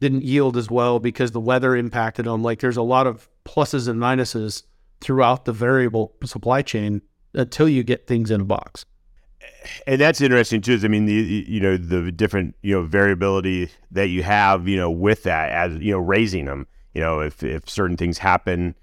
didn't 0.00 0.22
yield 0.22 0.56
as 0.56 0.70
well 0.70 0.98
because 0.98 1.32
the 1.32 1.40
weather 1.40 1.74
impacted 1.74 2.26
them. 2.26 2.42
Like 2.42 2.60
there's 2.60 2.76
a 2.76 2.82
lot 2.82 3.06
of 3.06 3.28
pluses 3.44 3.88
and 3.88 4.00
minuses 4.00 4.62
throughout 5.00 5.44
the 5.44 5.52
variable 5.52 6.14
supply 6.24 6.62
chain 6.62 7.02
until 7.34 7.68
you 7.68 7.82
get 7.82 8.06
things 8.06 8.30
in 8.30 8.40
a 8.40 8.44
box. 8.44 8.84
and 9.86 10.00
that's 10.00 10.20
interesting 10.20 10.60
too 10.60 10.72
is 10.72 10.84
i 10.84 10.88
mean 10.88 11.04
the 11.04 11.44
you 11.46 11.60
know 11.60 11.76
the 11.76 12.10
different 12.10 12.54
you 12.62 12.74
know 12.74 12.82
variability 12.82 13.68
that 13.90 14.08
you 14.08 14.22
have 14.22 14.66
you 14.66 14.76
know 14.76 14.90
with 14.90 15.22
that 15.24 15.50
as 15.50 15.74
you 15.82 15.92
know 15.92 15.98
raising 15.98 16.46
them 16.46 16.66
you 16.94 17.00
know 17.00 17.20
if 17.20 17.42
if 17.42 17.68
certain 17.68 17.96
things 17.96 18.16
happen 18.16 18.74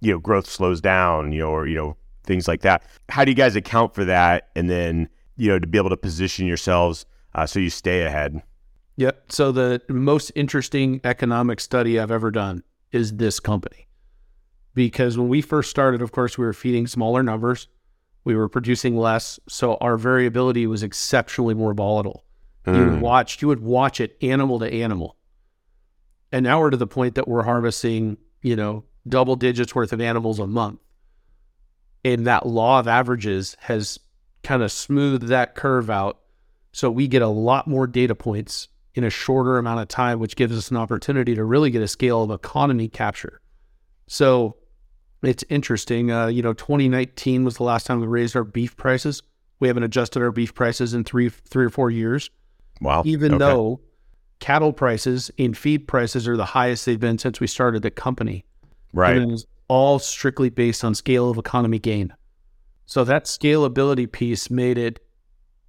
you 0.00 0.12
know 0.12 0.18
growth 0.18 0.46
slows 0.46 0.80
down 0.80 1.32
you 1.32 1.40
know 1.40 1.48
or 1.48 1.66
you 1.66 1.76
know 1.76 1.96
things 2.24 2.46
like 2.46 2.60
that 2.60 2.82
how 3.08 3.24
do 3.24 3.30
you 3.30 3.34
guys 3.34 3.56
account 3.56 3.94
for 3.94 4.04
that 4.04 4.50
and 4.54 4.68
then 4.68 5.08
you 5.36 5.48
know 5.48 5.58
to 5.58 5.66
be 5.66 5.78
able 5.78 5.90
to 5.90 5.96
position 5.96 6.46
yourselves 6.46 7.06
uh, 7.34 7.46
so 7.46 7.58
you 7.58 7.70
stay 7.70 8.02
ahead 8.02 8.42
Yep. 8.96 9.32
So 9.32 9.52
the 9.52 9.82
most 9.88 10.32
interesting 10.34 11.00
economic 11.04 11.60
study 11.60 11.98
I've 11.98 12.10
ever 12.10 12.30
done 12.30 12.62
is 12.90 13.16
this 13.16 13.40
company. 13.40 13.88
Because 14.74 15.18
when 15.18 15.28
we 15.28 15.42
first 15.42 15.70
started, 15.70 16.02
of 16.02 16.12
course, 16.12 16.38
we 16.38 16.44
were 16.44 16.52
feeding 16.52 16.86
smaller 16.86 17.22
numbers. 17.22 17.68
We 18.24 18.36
were 18.36 18.48
producing 18.48 18.96
less, 18.96 19.40
so 19.48 19.76
our 19.76 19.96
variability 19.96 20.66
was 20.66 20.82
exceptionally 20.82 21.54
more 21.54 21.74
volatile. 21.74 22.24
You 22.66 22.72
would 22.72 22.88
mm. 22.88 23.00
watch, 23.00 23.42
you 23.42 23.48
would 23.48 23.60
watch 23.60 24.00
it 24.00 24.16
animal 24.22 24.60
to 24.60 24.72
animal. 24.72 25.16
And 26.30 26.44
now 26.44 26.60
we're 26.60 26.70
to 26.70 26.76
the 26.76 26.86
point 26.86 27.16
that 27.16 27.26
we're 27.26 27.42
harvesting, 27.42 28.16
you 28.40 28.54
know, 28.54 28.84
double 29.08 29.34
digits 29.34 29.74
worth 29.74 29.92
of 29.92 30.00
animals 30.00 30.38
a 30.38 30.46
month. 30.46 30.78
And 32.04 32.26
that 32.26 32.46
law 32.46 32.78
of 32.78 32.86
averages 32.86 33.56
has 33.60 33.98
kind 34.42 34.62
of 34.62 34.70
smoothed 34.70 35.26
that 35.28 35.54
curve 35.56 35.90
out. 35.90 36.20
So 36.72 36.90
we 36.90 37.08
get 37.08 37.22
a 37.22 37.28
lot 37.28 37.66
more 37.66 37.86
data 37.86 38.14
points 38.14 38.68
in 38.94 39.04
a 39.04 39.10
shorter 39.10 39.58
amount 39.58 39.80
of 39.80 39.88
time, 39.88 40.18
which 40.18 40.36
gives 40.36 40.56
us 40.56 40.70
an 40.70 40.76
opportunity 40.76 41.34
to 41.34 41.44
really 41.44 41.70
get 41.70 41.82
a 41.82 41.88
scale 41.88 42.22
of 42.22 42.30
economy 42.30 42.88
capture. 42.88 43.40
So 44.06 44.56
it's 45.22 45.44
interesting. 45.48 46.10
Uh, 46.10 46.26
you 46.26 46.42
know, 46.42 46.52
2019 46.52 47.44
was 47.44 47.56
the 47.56 47.62
last 47.64 47.86
time 47.86 48.00
we 48.00 48.06
raised 48.06 48.34
our 48.36 48.44
beef 48.44 48.76
prices. 48.76 49.22
We 49.60 49.68
haven't 49.68 49.84
adjusted 49.84 50.22
our 50.22 50.32
beef 50.32 50.54
prices 50.54 50.92
in 50.94 51.04
three, 51.04 51.28
three 51.28 51.64
or 51.64 51.70
four 51.70 51.90
years 51.90 52.30
wow 52.80 53.02
even 53.04 53.34
Okay. 53.34 53.38
though 53.38 53.80
cattle 54.40 54.72
prices 54.72 55.30
and 55.38 55.56
feed 55.56 55.86
prices 55.86 56.26
are 56.26 56.36
the 56.36 56.44
highest 56.44 56.84
they've 56.84 56.98
been 56.98 57.16
since 57.18 57.38
we 57.38 57.46
started 57.46 57.82
the 57.82 57.92
company. 57.92 58.44
Right. 58.92 59.16
And 59.16 59.22
it 59.30 59.32
was 59.32 59.46
all 59.68 60.00
strictly 60.00 60.50
based 60.50 60.82
on 60.82 60.96
scale 60.96 61.30
of 61.30 61.38
economy 61.38 61.78
gain. 61.78 62.12
So 62.86 63.04
that 63.04 63.26
scalability 63.26 64.10
piece 64.10 64.50
made 64.50 64.78
it 64.78 64.98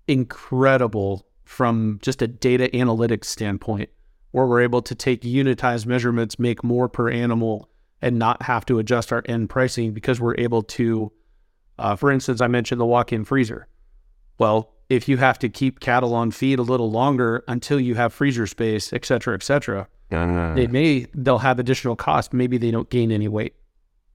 incredible 0.07 1.25
from 1.45 1.99
just 2.01 2.21
a 2.21 2.27
data 2.27 2.69
analytics 2.73 3.25
standpoint, 3.25 3.89
where 4.31 4.45
we're 4.45 4.61
able 4.61 4.81
to 4.81 4.95
take 4.95 5.21
unitized 5.21 5.85
measurements, 5.85 6.39
make 6.39 6.63
more 6.63 6.89
per 6.89 7.09
animal, 7.09 7.69
and 8.03 8.19
not 8.19 8.43
have 8.43 8.65
to 8.65 8.77
adjust 8.79 9.11
our 9.13 9.23
end 9.25 9.49
pricing 9.49 9.93
because 9.93 10.19
we're 10.19 10.35
able 10.37 10.61
to, 10.61 11.11
uh, 11.79 11.95
for 11.95 12.11
instance, 12.11 12.41
I 12.41 12.47
mentioned 12.47 12.79
the 12.79 12.85
walk 12.85 13.11
in 13.13 13.23
freezer. 13.25 13.67
Well, 14.37 14.73
if 14.89 15.07
you 15.07 15.17
have 15.17 15.39
to 15.39 15.49
keep 15.49 15.79
cattle 15.79 16.13
on 16.13 16.31
feed 16.31 16.59
a 16.59 16.63
little 16.63 16.91
longer 16.91 17.43
until 17.47 17.79
you 17.79 17.95
have 17.95 18.13
freezer 18.13 18.45
space, 18.45 18.91
et 18.93 19.05
cetera, 19.05 19.33
et 19.33 19.43
cetera, 19.43 19.87
Uh, 20.11 20.53
they 20.53 20.67
may 20.67 21.07
they'll 21.15 21.39
have 21.39 21.57
additional 21.59 21.95
cost. 21.95 22.33
Maybe 22.33 22.59
they 22.59 22.69
don't 22.69 22.89
gain 22.89 23.11
any 23.11 23.27
weight. 23.27 23.55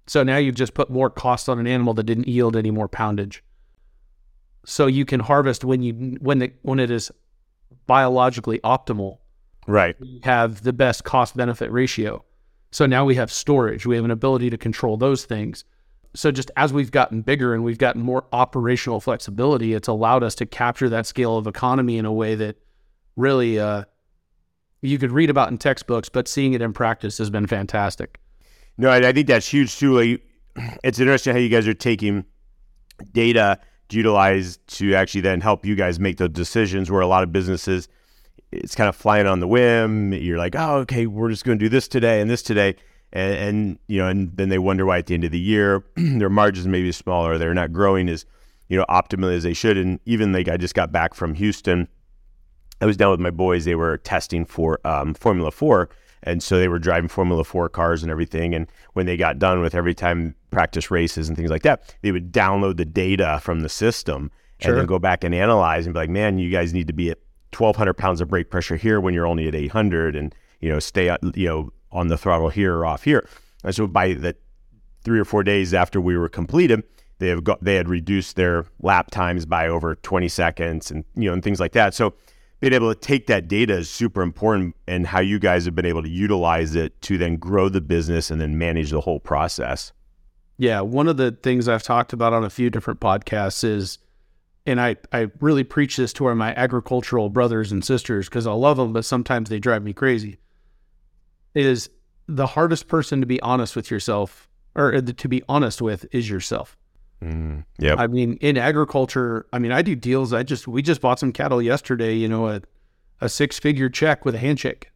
So 0.07 0.23
now 0.23 0.37
you've 0.37 0.55
just 0.55 0.75
put 0.75 0.91
more 0.91 1.11
cost 1.11 1.49
on 1.49 1.59
an 1.59 1.67
animal 1.67 1.95
that 1.95 2.05
didn't 2.05 2.29
yield 2.29 2.55
any 2.57 2.71
more 2.71 2.89
poundage. 2.89 3.43
So 4.65 4.87
you 4.87 5.05
can 5.05 5.21
harvest 5.21 5.65
when 5.65 5.83
you 5.83 6.19
when 6.21 6.39
the 6.39 6.53
when 6.63 6.79
it 6.79 6.91
is 6.91 7.11
biologically 7.87 8.61
optimal. 8.61 9.19
right. 9.67 9.97
You 10.01 10.21
have 10.23 10.63
the 10.63 10.73
best 10.73 11.05
cost 11.05 11.37
benefit 11.37 11.73
ratio. 11.73 12.25
So 12.71 12.87
now 12.87 13.05
we 13.05 13.15
have 13.15 13.33
storage. 13.33 13.87
We 13.87 13.97
have 13.97 14.05
an 14.05 14.11
ability 14.11 14.51
to 14.51 14.59
control 14.59 14.97
those 14.97 15.25
things. 15.25 15.65
So 16.15 16.31
just 16.31 16.51
as 16.57 16.73
we've 16.73 16.91
gotten 16.91 17.23
bigger 17.23 17.55
and 17.55 17.63
we've 17.63 17.79
gotten 17.79 18.03
more 18.03 18.25
operational 18.33 19.01
flexibility, 19.01 19.75
it's 19.75 19.89
allowed 19.89 20.23
us 20.23 20.35
to 20.37 20.47
capture 20.47 20.89
that 20.89 21.07
scale 21.07 21.37
of 21.37 21.47
economy 21.47 21.99
in 21.99 22.05
a 22.05 22.13
way 22.13 22.35
that 22.35 22.57
really 23.17 23.59
uh, 23.59 23.85
you 24.81 24.99
could 24.99 25.13
read 25.13 25.31
about 25.31 25.51
in 25.51 25.59
textbooks, 25.59 26.09
but 26.09 26.29
seeing 26.29 26.55
it 26.55 26.63
in 26.63 26.73
practice 26.73 27.19
has 27.19 27.31
been 27.31 27.47
fantastic. 27.47 28.21
No, 28.77 28.91
I, 28.91 29.09
I 29.09 29.13
think 29.13 29.27
that's 29.27 29.49
huge 29.49 29.77
too. 29.77 29.99
Like, 29.99 30.23
it's 30.83 30.99
interesting 30.99 31.35
how 31.35 31.39
you 31.39 31.49
guys 31.49 31.69
are 31.69 31.75
taking 31.75 32.25
data 33.13 33.61
to 33.89 33.97
utilize 33.97 34.59
to 34.69 34.95
actually 34.95 35.21
then 35.21 35.41
help 35.41 35.65
you 35.65 35.75
guys 35.75 35.99
make 36.01 36.17
the 36.17 36.29
decisions. 36.29 36.91
Where 36.91 37.01
a 37.01 37.07
lot 37.07 37.23
of 37.23 37.33
businesses, 37.33 37.89
it's 38.53 38.75
kind 38.75 38.89
of 38.89 38.97
flying 38.97 39.27
on 39.27 39.41
the 39.41 39.49
whim. 39.49 40.13
You're 40.13 40.39
like, 40.39 40.55
oh, 40.57 40.77
okay, 40.79 41.07
we're 41.07 41.31
just 41.31 41.45
going 41.45 41.59
to 41.59 41.65
do 41.65 41.69
this 41.69 41.89
today 41.89 42.21
and 42.21 42.31
this 42.31 42.43
today, 42.43 42.77
and, 43.13 43.35
and 43.35 43.79
you 43.89 43.99
know, 43.99 44.09
and 44.09 44.37
then 44.37 44.49
they 44.49 44.59
wonder 44.59 44.87
why 44.87 44.99
at 44.99 45.07
the 45.07 45.15
end 45.15 45.25
of 45.25 45.31
the 45.33 45.39
year 45.39 45.85
their 45.97 46.31
margins 46.31 46.67
may 46.67 46.83
be 46.83 46.93
smaller, 46.93 47.39
they're 47.39 47.55
not 47.55 47.73
growing 47.73 48.09
as 48.09 48.25
you 48.69 48.77
know 48.77 48.85
optimally 48.89 49.35
as 49.35 49.43
they 49.43 49.55
should. 49.55 49.77
And 49.77 50.01
even 50.07 50.33
like 50.33 50.49
I 50.49 50.57
just 50.57 50.75
got 50.75 50.93
back 50.93 51.15
from 51.15 51.35
Houston. 51.35 51.89
I 52.81 52.87
was 52.87 52.97
down 52.97 53.11
with 53.11 53.19
my 53.21 53.31
boys. 53.33 53.65
They 53.65 53.75
were 53.75 53.99
testing 53.99 54.45
for 54.45 54.79
um, 54.87 55.13
Formula 55.15 55.51
Four, 55.51 55.89
and 56.23 56.41
so 56.43 56.59
they 56.59 56.69
were 56.69 56.79
driving 56.79 57.09
Formula 57.09 57.43
Four 57.43 57.69
cars 57.69 58.03
and 58.03 58.11
everything. 58.11 58.55
And 58.55 58.69
when 58.93 59.07
they 59.07 59.17
got 59.17 59.41
done 59.41 59.61
with 59.61 59.75
every 59.75 59.95
time 59.95 60.37
practice 60.53 60.89
races 60.91 61.29
and 61.29 61.37
things 61.37 61.51
like 61.51 61.63
that, 61.63 61.95
they 62.03 62.13
would 62.13 62.33
download 62.33 62.77
the 62.77 62.85
data 62.85 63.41
from 63.43 63.61
the 63.61 63.69
system 63.69 64.31
Sure. 64.61 64.73
and 64.73 64.81
then 64.81 64.87
go 64.87 64.99
back 64.99 65.23
and 65.23 65.35
analyze 65.35 65.87
and 65.87 65.95
be 65.95 66.01
like, 66.01 66.11
"Man, 66.11 66.39
you 66.39 66.51
guys 66.51 66.73
need 66.75 66.87
to 66.89 66.93
be 66.93 67.11
at 67.11 67.19
1,200 67.57 67.95
pounds 67.95 68.21
of 68.21 68.29
brake 68.29 68.51
pressure 68.51 68.77
here 68.77 69.01
when 69.01 69.15
you're 69.15 69.27
only 69.27 69.49
at 69.49 69.55
800, 69.55 70.17
and 70.17 70.35
you 70.61 70.69
know, 70.69 70.79
stay 70.79 71.15
you 71.35 71.47
know 71.47 71.73
on 71.91 72.09
the 72.09 72.19
throttle 72.19 72.49
here 72.49 72.77
or 72.77 72.87
off 72.87 73.05
here." 73.05 73.29
And 73.65 73.75
so 73.75 73.87
by 73.87 74.15
the 74.15 74.37
three 75.03 75.19
or 75.19 75.25
four 75.25 75.43
days 75.43 75.75
after 75.75 76.01
we 76.01 76.17
were 76.17 76.29
completed, 76.29 76.83
they 77.19 77.29
have 77.29 77.45
got 77.45 77.63
they 77.63 77.75
had 77.75 77.89
reduced 77.89 78.37
their 78.37 78.67
lap 78.81 79.11
times 79.11 79.47
by 79.47 79.69
over 79.69 79.95
20 79.97 80.29
seconds 80.29 80.91
and 80.91 81.05
you 81.15 81.25
know 81.25 81.33
and 81.33 81.43
things 81.43 81.61
like 81.61 81.73
that. 81.73 81.95
So 81.95 82.15
being 82.61 82.73
able 82.73 82.93
to 82.93 83.01
take 83.01 83.27
that 83.29 83.49
data 83.49 83.75
is 83.75 83.91
super 83.91 84.23
important 84.23 84.75
and 84.87 85.07
how 85.07 85.21
you 85.21 85.39
guys 85.39 85.65
have 85.65 85.75
been 85.75 85.87
able 85.87 86.03
to 86.03 86.09
utilize 86.09 86.75
it 86.75 87.01
to 87.03 87.17
then 87.17 87.37
grow 87.37 87.69
the 87.69 87.81
business 87.81 88.31
and 88.31 88.41
then 88.41 88.59
manage 88.59 88.91
the 88.91 89.01
whole 89.01 89.21
process. 89.21 89.93
Yeah, 90.57 90.81
one 90.81 91.07
of 91.07 91.17
the 91.17 91.31
things 91.31 91.69
I've 91.69 91.85
talked 91.85 92.13
about 92.13 92.33
on 92.33 92.43
a 92.45 92.51
few 92.51 92.69
different 92.69 92.99
podcasts 92.99 93.63
is, 93.63 93.99
and 94.69 94.79
I, 94.79 94.97
I 95.13 95.31
really 95.41 95.65
preach 95.65 95.97
this 95.97 96.13
to 96.15 96.35
my 96.35 96.55
agricultural 96.55 97.31
brothers 97.31 97.73
and 97.73 97.83
sisters 97.83 98.29
because 98.29 98.47
I 98.47 98.53
love 98.53 98.77
them, 98.77 98.93
but 98.93 99.07
sometimes 99.07 99.49
they 99.49 99.59
drive 99.59 99.83
me 99.83 99.95
crazy. 99.95 100.37
Is 101.55 101.89
the 102.27 102.47
hardest 102.47 102.87
person 102.87 103.21
to 103.21 103.27
be 103.27 103.41
honest 103.41 103.75
with 103.75 103.91
yourself, 103.91 104.47
or 104.75 105.01
to 105.01 105.29
be 105.29 105.43
honest 105.49 105.81
with, 105.81 106.05
is 106.13 106.29
yourself. 106.29 106.77
Mm, 107.25 107.65
yep. 107.79 107.99
I 107.99 108.09
mean, 108.09 108.35
in 108.43 108.59
agriculture, 108.59 109.47
I 109.55 109.59
mean, 109.59 109.73
I 109.73 109.81
do 109.81 109.97
deals. 109.97 110.35
I 110.35 110.43
just 110.43 110.69
we 110.69 110.83
just 110.83 111.01
bought 111.01 111.19
some 111.19 111.33
cattle 111.33 111.63
yesterday. 111.63 112.15
You 112.15 112.29
know, 112.29 112.49
a 112.49 112.61
a 113.23 113.31
six 113.31 113.59
figure 113.59 113.89
check 113.89 114.27
with 114.27 114.35
a 114.35 114.39
handshake. 114.39 114.91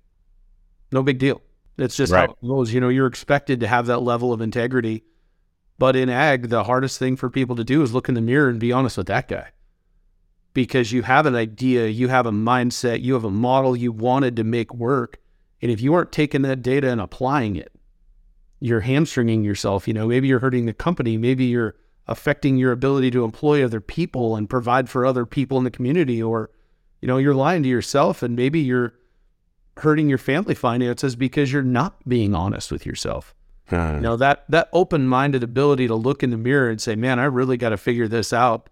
No 0.93 1.03
big 1.03 1.19
deal. 1.19 1.41
It's 1.79 1.97
just 1.97 2.13
Right. 2.13 2.29
how 2.29 2.37
it 2.41 2.47
goes. 2.47 2.75
You 2.75 2.81
know, 2.81 2.91
you're 2.91 3.07
expected 3.07 3.61
to 3.61 3.67
have 3.67 3.87
that 3.87 4.01
level 4.03 4.35
of 4.35 4.43
integrity. 4.43 5.05
But 5.79 5.97
in 5.97 6.11
ag, 6.11 6.51
the 6.51 6.65
hardest 6.65 6.99
thing 6.99 7.17
for 7.17 7.31
people 7.31 7.57
to 7.57 7.65
do 7.65 7.83
is 7.83 7.95
look 7.95 8.11
in 8.11 8.15
the 8.15 8.21
mirror 8.21 8.51
and 8.51 8.61
be 8.61 8.71
honest 8.71 8.99
with 8.99 9.07
that 9.07 9.27
guy. 9.27 9.49
Because 10.55 10.93
you 10.93 11.03
have 11.03 11.25
an 11.27 11.35
idea, 11.35 11.87
you 11.89 12.09
have 12.09 12.27
a 12.27 12.33
mindset, 12.33 13.03
you 13.03 13.15
have 13.15 13.25
a 13.25 13.31
model 13.31 13.75
you 13.75 13.91
wanted 13.91 14.37
to 14.37 14.45
make 14.45 14.75
work. 14.75 15.19
And 15.63 15.71
if 15.71 15.81
you 15.81 15.95
aren't 15.95 16.13
taking 16.13 16.43
that 16.43 16.63
data 16.63 16.91
and 16.91 17.01
applying 17.01 17.57
it, 17.57 17.73
you're 18.61 18.81
hamstringing 18.81 19.45
yourself. 19.45 19.89
You 19.89 19.95
know, 19.95 20.07
maybe 20.09 20.29
you're 20.29 20.41
hurting 20.41 20.67
the 20.67 20.73
company, 20.73 21.17
maybe 21.17 21.47
you're 21.47 21.75
affecting 22.07 22.59
your 22.59 22.73
ability 22.73 23.11
to 23.13 23.25
employ 23.25 23.65
other 23.65 23.81
people 23.81 24.37
and 24.37 24.51
provide 24.51 24.91
for 24.91 25.07
other 25.07 25.25
people 25.25 25.57
in 25.57 25.65
the 25.65 25.71
community, 25.71 26.23
or, 26.23 26.51
you 27.01 27.09
know, 27.09 27.17
you're 27.17 27.35
lying 27.35 27.63
to 27.63 27.69
yourself 27.69 28.23
and 28.23 28.37
maybe 28.37 28.61
you're 28.61 28.93
hurting 29.79 30.09
your 30.09 30.19
family 30.19 30.55
finances 30.55 31.17
because 31.17 31.51
you're 31.53 31.63
not 31.63 32.07
being 32.07 32.35
honest 32.35 32.71
with 32.71 32.85
yourself. 32.85 33.35
Uh, 33.71 33.93
You 33.95 34.01
know, 34.01 34.17
that 34.17 34.45
that 34.51 34.69
open-minded 34.73 35.43
ability 35.43 35.87
to 35.87 35.95
look 35.95 36.23
in 36.23 36.31
the 36.31 36.37
mirror 36.37 36.69
and 36.69 36.81
say, 36.81 36.95
"Man, 36.95 37.19
I 37.19 37.25
really 37.25 37.57
got 37.57 37.71
to 37.71 37.77
figure 37.79 38.09
this 38.09 38.33
out," 38.33 38.69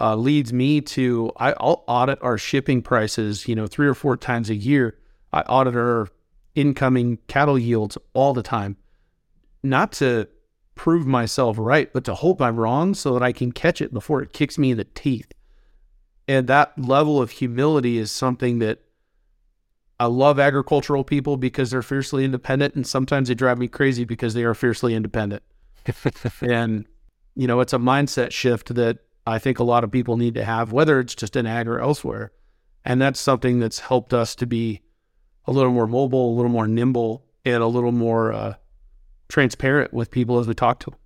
uh, 0.00 0.16
leads 0.16 0.52
me 0.52 0.80
to 0.80 1.32
I, 1.36 1.52
I'll 1.52 1.84
audit 1.86 2.18
our 2.22 2.38
shipping 2.38 2.82
prices. 2.82 3.46
You 3.46 3.54
know, 3.54 3.66
three 3.66 3.86
or 3.86 3.94
four 3.94 4.16
times 4.16 4.50
a 4.50 4.54
year. 4.54 4.98
I 5.32 5.40
audit 5.42 5.74
our 5.74 6.08
incoming 6.54 7.18
cattle 7.26 7.58
yields 7.58 7.96
all 8.12 8.34
the 8.34 8.42
time, 8.42 8.76
not 9.62 9.92
to 9.92 10.28
prove 10.74 11.06
myself 11.06 11.56
right, 11.58 11.92
but 11.92 12.04
to 12.04 12.14
hope 12.14 12.40
I'm 12.40 12.58
wrong 12.58 12.94
so 12.94 13.14
that 13.14 13.22
I 13.22 13.32
can 13.32 13.52
catch 13.52 13.80
it 13.80 13.92
before 13.92 14.22
it 14.22 14.32
kicks 14.32 14.58
me 14.58 14.72
in 14.72 14.76
the 14.76 14.84
teeth. 14.84 15.32
And 16.28 16.46
that 16.48 16.78
level 16.78 17.20
of 17.20 17.30
humility 17.30 17.98
is 17.98 18.10
something 18.10 18.58
that 18.60 18.80
I 19.98 20.06
love 20.06 20.38
agricultural 20.38 21.04
people 21.04 21.36
because 21.36 21.70
they're 21.70 21.82
fiercely 21.82 22.24
independent, 22.24 22.74
and 22.74 22.86
sometimes 22.86 23.28
they 23.28 23.34
drive 23.34 23.58
me 23.58 23.68
crazy 23.68 24.04
because 24.04 24.34
they 24.34 24.44
are 24.44 24.54
fiercely 24.54 24.94
independent. 24.94 25.42
and 26.42 26.86
you 27.34 27.46
know, 27.46 27.60
it's 27.60 27.72
a 27.72 27.78
mindset 27.78 28.32
shift 28.32 28.74
that 28.74 28.98
I 29.26 29.38
think 29.38 29.58
a 29.58 29.64
lot 29.64 29.84
of 29.84 29.90
people 29.90 30.16
need 30.16 30.34
to 30.34 30.44
have, 30.44 30.72
whether 30.72 30.98
it's 30.98 31.14
just 31.14 31.36
in 31.36 31.46
ag 31.46 31.68
or 31.68 31.78
elsewhere. 31.78 32.32
And 32.84 33.00
that's 33.00 33.20
something 33.20 33.60
that's 33.60 33.78
helped 33.78 34.12
us 34.12 34.34
to 34.36 34.46
be 34.46 34.82
a 35.46 35.52
little 35.52 35.72
more 35.72 35.86
mobile, 35.86 36.32
a 36.32 36.34
little 36.34 36.50
more 36.50 36.66
nimble, 36.66 37.24
and 37.44 37.62
a 37.62 37.66
little 37.66 37.92
more 37.92 38.32
uh, 38.32 38.54
transparent 39.28 39.92
with 39.92 40.10
people 40.10 40.38
as 40.38 40.48
we 40.48 40.54
talk 40.54 40.80
to 40.80 40.90
them. 40.90 40.98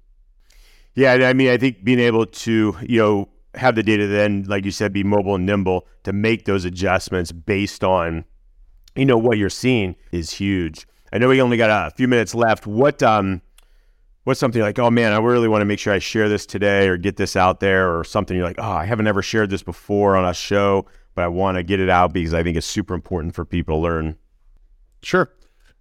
Yeah, 0.95 1.13
I 1.13 1.35
mean, 1.35 1.49
I 1.49 1.59
think 1.59 1.85
being 1.85 2.01
able 2.01 2.25
to, 2.25 2.77
you 2.83 2.99
know, 2.99 3.29
have 3.55 3.75
the 3.75 3.83
data 3.83 4.07
then, 4.07 4.45
like 4.45 4.65
you 4.65 4.71
said, 4.71 4.93
be 4.93 5.05
mobile 5.05 5.35
and 5.35 5.45
nimble 5.45 5.87
to 6.05 6.13
make 6.13 6.47
those 6.47 6.65
adjustments 6.65 7.33
based 7.33 7.85
on, 7.85 8.25
you 8.95 9.05
know, 9.05 9.19
what 9.19 9.37
you're 9.37 9.51
seeing 9.51 9.97
is 10.13 10.31
huge. 10.33 10.87
I 11.13 11.19
know 11.19 11.29
we 11.29 11.41
only 11.41 11.59
got 11.59 11.71
a 11.71 11.95
few 11.95 12.09
minutes 12.09 12.35
left. 12.35 12.67
What, 12.67 13.03
um, 13.03 13.43
what's 14.27 14.41
something 14.41 14.61
like, 14.61 14.77
oh 14.81 14.91
man, 14.91 15.13
I 15.13 15.19
really 15.19 15.47
want 15.47 15.61
to 15.61 15.67
make 15.67 15.79
sure 15.79 15.95
I 15.95 16.01
share 16.01 16.29
this 16.29 16.47
today 16.47 16.89
or 16.89 16.97
get 16.97 17.17
this 17.17 17.37
out 17.37 17.61
there, 17.61 17.97
or 17.97 18.03
something 18.03 18.37
you're 18.37 18.45
like, 18.45 18.59
oh, 18.59 18.73
I 18.73 18.85
haven't 18.85 19.07
ever 19.07 19.23
shared 19.23 19.51
this 19.51 19.63
before 19.63 20.17
on 20.17 20.25
a 20.25 20.35
show, 20.35 20.85
but 21.15 21.23
I 21.23 21.29
want 21.29 21.59
to 21.59 21.63
get 21.63 21.79
it 21.79 21.89
out 21.89 22.13
because 22.13 22.35
I 22.35 22.43
think 22.43 22.57
it's 22.57 22.67
super 22.67 22.93
important 22.93 23.37
for 23.37 23.45
people 23.45 23.77
to 23.77 23.83
learn. 23.83 24.17
Sure. 25.01 25.33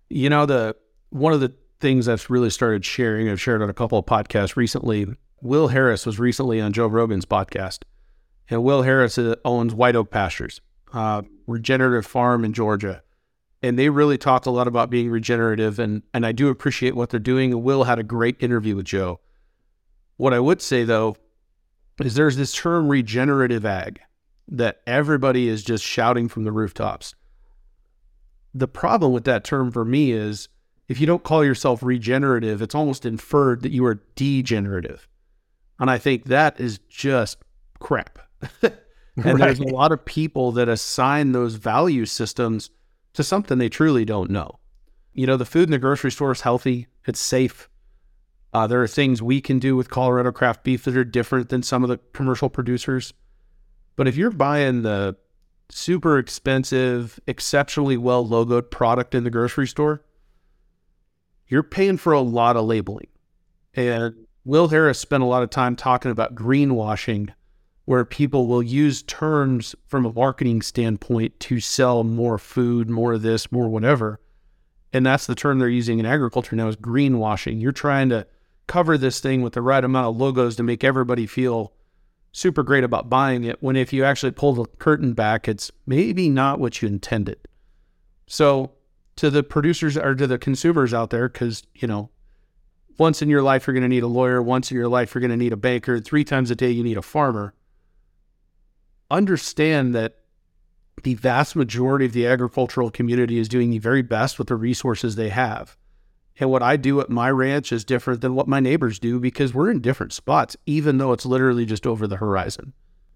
You 0.10 0.29
know, 0.29 0.45
the 0.45 0.75
one 1.10 1.34
of 1.34 1.39
the 1.39 1.55
things 1.79 2.08
I've 2.08 2.29
really 2.29 2.51
started 2.51 2.86
sharing, 2.86 3.29
I've 3.29 3.41
shared 3.41 3.63
on 3.63 3.69
a 3.69 3.73
couple 3.73 3.97
of 3.97 4.05
podcasts 4.05 4.55
recently. 4.55 5.08
Will 5.41 5.69
Harris 5.69 6.05
was 6.05 6.19
recently 6.19 6.62
on 6.62 6.71
Joe 6.71 6.86
Rogan's 6.86 7.25
podcast, 7.25 7.79
and 8.47 8.63
Will 8.63 8.84
Harris 8.84 9.17
uh, 9.17 9.38
owns 9.43 9.73
White 9.73 9.95
Oak 9.95 10.12
Pastures, 10.12 10.62
uh, 10.93 11.23
regenerative 11.47 12.05
farm 12.05 12.45
in 12.45 12.53
Georgia, 12.53 13.01
and 13.65 13.80
they 13.80 13.89
really 13.89 14.17
talked 14.17 14.45
a 14.45 14.51
lot 14.51 14.67
about 14.67 14.89
being 14.89 15.10
regenerative, 15.10 15.80
and 15.80 16.04
and 16.13 16.25
I 16.25 16.32
do 16.32 16.49
appreciate 16.49 16.95
what 16.95 17.10
they're 17.10 17.19
doing. 17.19 17.63
Will 17.63 17.84
had 17.84 17.99
a 17.99 18.04
great 18.04 18.38
interview 18.39 18.75
with 18.75 18.86
Joe. 18.86 19.19
What 20.17 20.34
I 20.34 20.39
would 20.39 20.62
say 20.62 20.84
though 20.84 21.17
is 21.99 22.15
there's 22.15 22.38
this 22.38 22.54
term 22.54 22.88
regenerative 22.88 23.65
ag 23.65 23.99
that 24.47 24.82
everybody 24.86 25.47
is 25.47 25.63
just 25.63 25.84
shouting 25.84 26.28
from 26.28 26.43
the 26.43 26.51
rooftops 26.51 27.15
the 28.56 28.67
problem 28.69 29.12
with 29.12 29.25
that 29.25 29.43
term 29.43 29.69
for 29.69 29.84
me 29.84 30.13
is 30.13 30.47
if 30.88 30.99
you 30.99 31.06
don't 31.06 31.23
call 31.23 31.43
yourself 31.43 31.84
regenerative, 31.84 32.62
it's 32.62 32.73
almost 32.73 33.06
inferred 33.06 33.62
that 33.63 33.71
you 33.71 33.86
are 33.86 34.01
degenerative. 34.15 35.10
And 35.78 35.91
I 35.91 35.97
think 35.97 36.25
that 36.25 36.60
is 36.60 36.80
just 36.88 37.38
crap. 37.80 38.17
and 38.62 39.39
there's 39.39 39.60
a 39.60 39.65
lot 39.65 39.91
of 39.91 40.06
people 40.06 40.54
that 40.54 40.69
assign 40.69 41.34
those 41.34 41.56
value 41.56 42.06
systems 42.06 42.69
to 43.15 43.23
something 43.23 43.58
they 43.58 43.69
truly 43.69 44.06
don't 44.06 44.30
know. 44.30 44.60
You 45.13 45.25
know, 45.25 45.38
the 45.38 45.45
food 45.45 45.63
in 45.63 45.71
the 45.71 45.80
grocery 45.80 46.12
store 46.12 46.32
is 46.32 46.41
healthy, 46.41 46.88
it's 47.06 47.19
safe. 47.19 47.69
Uh, 48.54 48.67
there 48.67 48.82
are 48.82 48.88
things 48.88 49.21
we 49.21 49.41
can 49.41 49.60
do 49.60 49.75
with 49.75 49.89
Colorado 49.89 50.32
craft 50.32 50.63
beef 50.63 50.86
that 50.86 50.95
are 50.95 51.04
different 51.04 51.49
than 51.49 51.62
some 51.62 51.84
of 51.84 51.89
the 51.89 51.97
commercial 52.13 52.49
producers. 52.49 53.13
But 53.95 54.08
if 54.08 54.15
you're 54.15 54.32
buying 54.32 54.84
the 54.84 55.17
super 55.69 56.17
expensive, 56.17 57.19
exceptionally 57.28 57.97
well 57.97 58.25
logoed 58.25 58.71
product 58.71 59.15
in 59.15 59.23
the 59.23 59.30
grocery 59.30 59.67
store, 59.67 60.06
you're 61.47 61.63
paying 61.63 61.97
for 61.97 62.13
a 62.13 62.21
lot 62.21 62.56
of 62.56 62.65
labeling. 62.65 63.08
And 63.73 64.25
Will 64.45 64.67
Harris 64.69 64.99
spent 64.99 65.23
a 65.23 65.28
lot 65.28 65.43
of 65.43 65.49
time 65.49 65.75
talking 65.75 66.12
about 66.12 66.36
greenwashing, 66.36 67.34
where 67.85 68.03
people 68.03 68.47
will 68.47 68.63
use 68.63 69.03
terms 69.03 69.75
from 69.87 70.05
a 70.05 70.11
marketing 70.11 70.61
standpoint 70.61 71.39
to 71.39 71.59
sell 71.59 72.03
more 72.03 72.37
food, 72.37 72.89
more 72.89 73.13
of 73.13 73.21
this, 73.21 73.51
more 73.51 73.69
whatever. 73.69 74.19
And 74.91 75.05
that's 75.05 75.27
the 75.27 75.35
term 75.35 75.59
they're 75.59 75.69
using 75.69 75.99
in 75.99 76.05
agriculture 76.05 76.55
now 76.55 76.67
is 76.67 76.75
greenwashing. 76.75 77.61
You're 77.61 77.71
trying 77.71 78.09
to 78.09 78.25
cover 78.67 78.97
this 78.97 79.19
thing 79.19 79.41
with 79.41 79.53
the 79.53 79.61
right 79.61 79.83
amount 79.83 80.07
of 80.07 80.17
logos 80.17 80.55
to 80.55 80.63
make 80.63 80.83
everybody 80.83 81.27
feel 81.27 81.73
super 82.31 82.63
great 82.63 82.83
about 82.83 83.09
buying 83.09 83.43
it 83.43 83.61
when 83.61 83.75
if 83.75 83.93
you 83.93 84.03
actually 84.03 84.31
pull 84.31 84.53
the 84.53 84.65
curtain 84.77 85.13
back 85.13 85.47
it's 85.47 85.71
maybe 85.85 86.29
not 86.29 86.59
what 86.59 86.81
you 86.81 86.87
intended 86.87 87.37
so 88.27 88.71
to 89.15 89.29
the 89.29 89.41
producers 89.41 89.95
or 89.95 90.13
to 90.13 90.27
the 90.27 90.37
consumers 90.37 90.93
out 90.93 91.11
there 91.11 91.29
because 91.29 91.63
you 91.75 91.87
know 91.87 92.09
once 92.97 93.21
in 93.21 93.29
your 93.29 93.41
life 93.41 93.65
you're 93.65 93.73
going 93.73 93.83
to 93.83 93.87
need 93.87 94.03
a 94.03 94.07
lawyer 94.07 94.41
once 94.41 94.69
in 94.69 94.75
your 94.75 94.89
life 94.89 95.15
you're 95.15 95.21
going 95.21 95.31
to 95.31 95.37
need 95.37 95.53
a 95.53 95.57
banker 95.57 95.99
three 95.99 96.25
times 96.25 96.51
a 96.51 96.55
day 96.55 96.69
you 96.69 96.83
need 96.83 96.97
a 96.97 97.01
farmer 97.01 97.53
understand 99.09 99.93
that 99.95 100.19
the 101.03 101.15
vast 101.15 101.55
majority 101.55 102.05
of 102.05 102.13
the 102.13 102.25
agricultural 102.25 102.89
community 102.89 103.37
is 103.37 103.47
doing 103.47 103.69
the 103.69 103.79
very 103.79 104.01
best 104.01 104.39
with 104.39 104.47
the 104.47 104.55
resources 104.55 105.15
they 105.15 105.29
have 105.29 105.77
and 106.37 106.49
what 106.49 106.63
I 106.63 106.75
do 106.75 106.99
at 106.99 107.09
my 107.09 107.29
ranch 107.29 107.71
is 107.71 107.85
different 107.85 108.21
than 108.21 108.35
what 108.35 108.47
my 108.47 108.59
neighbors 108.59 108.99
do 108.99 109.19
because 109.19 109.53
we're 109.53 109.71
in 109.71 109.79
different 109.79 110.11
spots, 110.11 110.57
even 110.65 110.97
though 110.97 111.13
it's 111.13 111.25
literally 111.25 111.65
just 111.65 111.87
over 111.87 112.07
the 112.07 112.17
horizon. 112.17 112.73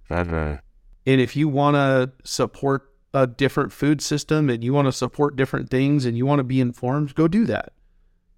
Uh-huh. 0.10 0.58
And 1.06 1.21
if 1.21 1.36
you 1.36 1.49
want 1.49 1.75
to 1.75 2.12
support 2.23 2.93
a 3.13 3.28
different 3.28 3.73
food 3.73 4.02
system 4.02 4.49
and 4.49 4.63
you 4.63 4.73
want 4.73 4.88
to 4.88 4.91
support 4.91 5.36
different 5.36 5.69
things 5.69 6.06
and 6.06 6.17
you 6.17 6.25
want 6.25 6.39
to 6.39 6.43
be 6.43 6.62
informed, 6.62 7.15
go 7.15 7.28
do 7.28 7.45
that 7.45 7.73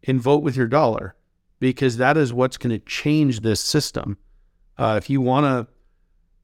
and 0.04 0.20
vote 0.20 0.42
with 0.42 0.56
your 0.56 0.68
dollar 0.68 1.16
because 1.60 1.98
that 1.98 2.18
is 2.18 2.34
what's 2.34 2.58
going 2.58 2.72
to 2.72 2.84
change 2.86 3.42
this 3.42 3.60
system. 3.60 4.18
Uh, 4.78 4.96
if 4.98 5.10
you 5.10 5.22
want 5.22 5.46
to 5.46 5.72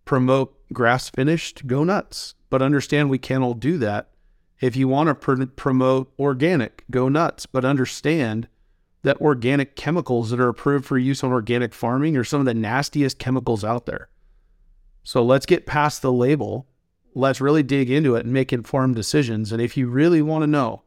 promote 0.08 0.56
grass 0.74 1.10
finished, 1.10 1.68
go 1.68 1.84
nuts. 1.84 2.34
But 2.50 2.62
understand 2.62 3.10
we 3.10 3.20
can't 3.20 3.44
all 3.44 3.54
do 3.54 3.78
that. 3.78 4.10
If 4.60 4.76
you 4.76 4.88
want 4.88 5.08
to 5.08 5.16
pr- 5.16 5.46
promote 5.56 6.12
organic, 6.18 6.84
go 6.90 7.10
nuts, 7.10 7.46
but 7.46 7.64
understand 7.64 8.48
that 9.04 9.22
organic 9.22 9.76
chemicals 9.76 10.32
that 10.32 10.40
are 10.40 10.50
approved 10.50 10.86
for 10.86 10.98
use 10.98 11.24
on 11.24 11.32
organic 11.32 11.74
farming 11.74 12.18
are 12.18 12.24
some 12.24 12.40
of 12.40 12.46
the 12.46 12.54
nastiest 12.54 13.20
chemicals 13.20 13.64
out 13.64 13.86
there. 13.86 14.10
So 15.04 15.24
let's 15.24 15.46
get 15.46 15.68
past 15.68 16.02
the 16.02 16.12
label. 16.12 16.68
Let's 17.14 17.40
really 17.40 17.64
dig 17.64 17.92
into 17.92 18.16
it 18.16 18.26
and 18.26 18.34
make 18.34 18.52
informed 18.52 18.96
decisions. 18.96 19.52
And 19.52 19.62
if 19.62 19.78
you 19.78 19.88
really 19.88 20.22
want 20.22 20.44
to 20.44 20.48
know, 20.48 20.84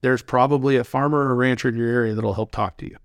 there's 0.00 0.22
probably 0.22 0.76
a 0.76 0.84
farmer 0.84 1.18
or 1.18 1.34
rancher 1.34 1.68
in 1.68 1.76
your 1.76 1.88
area 1.88 2.14
that'll 2.14 2.34
help 2.34 2.52
talk 2.52 2.76
to 2.78 2.86
you. 2.86 2.96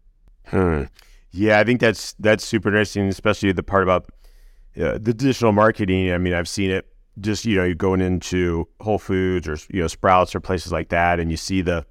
Hmm. 0.45 0.83
Yeah, 1.31 1.59
I 1.59 1.63
think 1.63 1.81
that's 1.81 2.13
that's 2.13 2.45
super 2.45 2.69
interesting, 2.69 3.07
especially 3.09 3.51
the 3.51 3.63
part 3.63 3.83
about 3.83 4.09
uh, 4.79 4.97
the 5.01 5.13
digital 5.13 5.51
marketing. 5.51 6.11
I 6.11 6.17
mean, 6.17 6.33
I've 6.33 6.47
seen 6.47 6.71
it 6.71 6.87
just 7.19 7.45
you 7.45 7.55
know 7.55 7.63
you're 7.63 7.75
going 7.75 8.01
into 8.01 8.67
Whole 8.81 8.99
Foods 8.99 9.47
or 9.47 9.57
you 9.69 9.81
know 9.81 9.87
Sprouts 9.87 10.35
or 10.35 10.39
places 10.39 10.71
like 10.71 10.89
that, 10.89 11.19
and 11.19 11.31
you 11.31 11.37
see 11.37 11.61
the 11.61 11.85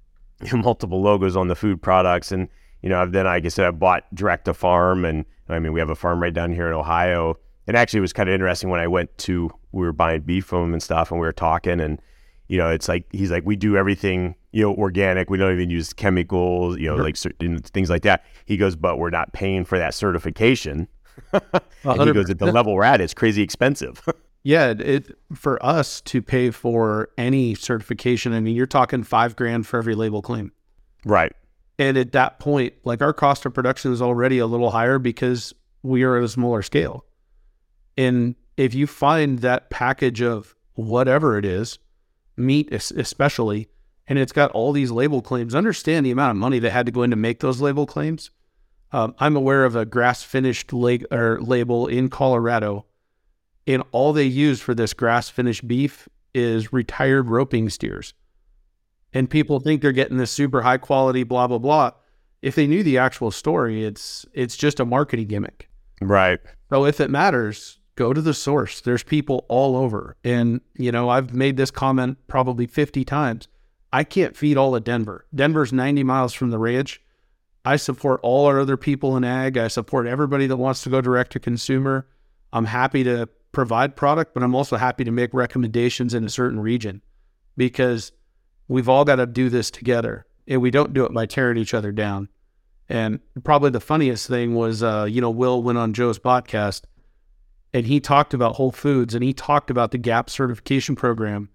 multiple 0.52 1.00
logos 1.00 1.36
on 1.36 1.48
the 1.48 1.54
food 1.54 1.80
products, 1.80 2.32
and 2.32 2.48
you 2.82 2.88
know 2.88 3.06
then 3.06 3.26
I 3.26 3.40
guess 3.40 3.58
I 3.58 3.70
bought 3.70 4.04
direct 4.14 4.44
to 4.46 4.54
farm, 4.54 5.04
and 5.04 5.24
I 5.48 5.58
mean 5.58 5.72
we 5.72 5.80
have 5.80 5.90
a 5.90 5.96
farm 5.96 6.22
right 6.22 6.34
down 6.34 6.52
here 6.52 6.66
in 6.66 6.74
Ohio, 6.74 7.38
and 7.66 7.76
actually 7.76 7.98
it 7.98 8.02
was 8.02 8.12
kind 8.12 8.28
of 8.28 8.34
interesting 8.34 8.70
when 8.70 8.80
I 8.80 8.86
went 8.86 9.16
to 9.18 9.50
we 9.72 9.84
were 9.84 9.92
buying 9.92 10.22
beef 10.22 10.44
from 10.44 10.64
him 10.64 10.72
and 10.74 10.82
stuff, 10.82 11.10
and 11.10 11.20
we 11.20 11.26
were 11.26 11.32
talking, 11.32 11.80
and 11.80 12.00
you 12.48 12.58
know 12.58 12.70
it's 12.70 12.88
like 12.88 13.06
he's 13.12 13.30
like 13.30 13.44
we 13.46 13.56
do 13.56 13.76
everything 13.76 14.34
you 14.52 14.62
know 14.62 14.74
organic, 14.74 15.30
we 15.30 15.38
don't 15.38 15.52
even 15.52 15.70
use 15.70 15.92
chemicals, 15.92 16.78
you 16.78 16.88
know 16.88 16.96
like 16.96 17.16
certain 17.16 17.58
things 17.58 17.88
like 17.88 18.02
that. 18.02 18.24
He 18.44 18.56
goes, 18.56 18.76
but 18.76 18.98
we're 18.98 19.10
not 19.10 19.32
paying 19.32 19.64
for 19.64 19.78
that 19.78 19.94
certification. 19.94 20.88
and 21.32 22.02
he 22.02 22.12
goes 22.12 22.30
at 22.30 22.38
the 22.38 22.52
level 22.52 22.74
we're 22.74 22.84
at, 22.84 23.00
it's 23.00 23.14
crazy 23.14 23.42
expensive. 23.42 24.02
Yeah, 24.46 24.74
it 24.78 25.18
for 25.34 25.60
us 25.60 26.00
to 26.02 26.22
pay 26.22 26.52
for 26.52 27.08
any 27.18 27.56
certification, 27.56 28.32
I 28.32 28.38
mean, 28.38 28.54
you're 28.54 28.64
talking 28.64 29.02
five 29.02 29.34
grand 29.34 29.66
for 29.66 29.76
every 29.76 29.96
label 29.96 30.22
claim. 30.22 30.52
Right. 31.04 31.32
And 31.80 31.98
at 31.98 32.12
that 32.12 32.38
point, 32.38 32.74
like 32.84 33.02
our 33.02 33.12
cost 33.12 33.44
of 33.44 33.54
production 33.54 33.92
is 33.92 34.00
already 34.00 34.38
a 34.38 34.46
little 34.46 34.70
higher 34.70 35.00
because 35.00 35.52
we 35.82 36.04
are 36.04 36.16
at 36.16 36.22
a 36.22 36.28
smaller 36.28 36.62
scale. 36.62 37.04
And 37.98 38.36
if 38.56 38.72
you 38.72 38.86
find 38.86 39.40
that 39.40 39.68
package 39.70 40.22
of 40.22 40.54
whatever 40.74 41.36
it 41.36 41.44
is, 41.44 41.80
meat 42.36 42.72
especially, 42.72 43.68
and 44.06 44.16
it's 44.16 44.32
got 44.32 44.52
all 44.52 44.70
these 44.70 44.92
label 44.92 45.22
claims, 45.22 45.56
understand 45.56 46.06
the 46.06 46.12
amount 46.12 46.30
of 46.30 46.36
money 46.36 46.60
that 46.60 46.70
had 46.70 46.86
to 46.86 46.92
go 46.92 47.02
in 47.02 47.10
to 47.10 47.16
make 47.16 47.40
those 47.40 47.60
label 47.60 47.84
claims. 47.84 48.30
Um, 48.92 49.14
I'm 49.18 49.36
aware 49.36 49.64
of 49.64 49.76
a 49.76 49.84
grass 49.84 50.22
finished 50.22 50.72
lag- 50.72 51.06
label 51.10 51.86
in 51.86 52.08
Colorado 52.08 52.86
and 53.66 53.82
all 53.92 54.12
they 54.12 54.24
use 54.24 54.60
for 54.60 54.74
this 54.74 54.94
grass 54.94 55.28
finished 55.28 55.66
beef 55.66 56.08
is 56.34 56.72
retired 56.72 57.28
roping 57.28 57.68
steers. 57.68 58.14
And 59.12 59.28
people 59.28 59.60
think 59.60 59.80
they're 59.80 59.92
getting 59.92 60.18
this 60.18 60.30
super 60.30 60.62
high 60.62 60.78
quality, 60.78 61.22
blah, 61.22 61.46
blah, 61.46 61.58
blah. 61.58 61.92
If 62.42 62.54
they 62.54 62.66
knew 62.66 62.82
the 62.82 62.98
actual 62.98 63.30
story, 63.30 63.84
it's 63.84 64.26
it's 64.32 64.56
just 64.56 64.78
a 64.78 64.84
marketing 64.84 65.28
gimmick. 65.28 65.68
Right. 66.00 66.38
So 66.70 66.84
if 66.84 67.00
it 67.00 67.10
matters, 67.10 67.78
go 67.96 68.12
to 68.12 68.20
the 68.20 68.34
source. 68.34 68.80
There's 68.80 69.02
people 69.02 69.46
all 69.48 69.76
over. 69.76 70.16
And, 70.22 70.60
you 70.74 70.92
know, 70.92 71.08
I've 71.08 71.32
made 71.32 71.56
this 71.56 71.70
comment 71.70 72.18
probably 72.26 72.66
50 72.66 73.04
times. 73.04 73.48
I 73.92 74.04
can't 74.04 74.36
feed 74.36 74.58
all 74.58 74.76
of 74.76 74.84
Denver. 74.84 75.26
Denver's 75.34 75.72
90 75.72 76.02
miles 76.04 76.34
from 76.34 76.50
the 76.50 76.58
ranch. 76.58 77.00
I 77.66 77.74
support 77.74 78.20
all 78.22 78.46
our 78.46 78.60
other 78.60 78.76
people 78.76 79.16
in 79.16 79.24
ag. 79.24 79.58
I 79.58 79.66
support 79.66 80.06
everybody 80.06 80.46
that 80.46 80.56
wants 80.56 80.82
to 80.82 80.88
go 80.88 81.00
direct 81.00 81.32
to 81.32 81.40
consumer. 81.40 82.06
I'm 82.52 82.66
happy 82.66 83.02
to 83.02 83.28
provide 83.50 83.96
product, 83.96 84.34
but 84.34 84.44
I'm 84.44 84.54
also 84.54 84.76
happy 84.76 85.02
to 85.02 85.10
make 85.10 85.34
recommendations 85.34 86.14
in 86.14 86.24
a 86.24 86.28
certain 86.28 86.60
region 86.60 87.02
because 87.56 88.12
we've 88.68 88.88
all 88.88 89.04
got 89.04 89.16
to 89.16 89.26
do 89.26 89.50
this 89.50 89.72
together 89.72 90.26
and 90.46 90.62
we 90.62 90.70
don't 90.70 90.92
do 90.92 91.04
it 91.06 91.12
by 91.12 91.26
tearing 91.26 91.58
each 91.58 91.74
other 91.74 91.90
down. 91.90 92.28
And 92.88 93.18
probably 93.42 93.70
the 93.70 93.80
funniest 93.80 94.28
thing 94.28 94.54
was, 94.54 94.84
uh, 94.84 95.08
you 95.10 95.20
know, 95.20 95.30
Will 95.30 95.60
went 95.60 95.76
on 95.76 95.92
Joe's 95.92 96.20
podcast 96.20 96.82
and 97.74 97.84
he 97.84 97.98
talked 97.98 98.32
about 98.32 98.54
Whole 98.54 98.70
Foods 98.70 99.12
and 99.12 99.24
he 99.24 99.32
talked 99.32 99.70
about 99.70 99.90
the 99.90 99.98
GAP 99.98 100.30
certification 100.30 100.94
program. 100.94 101.48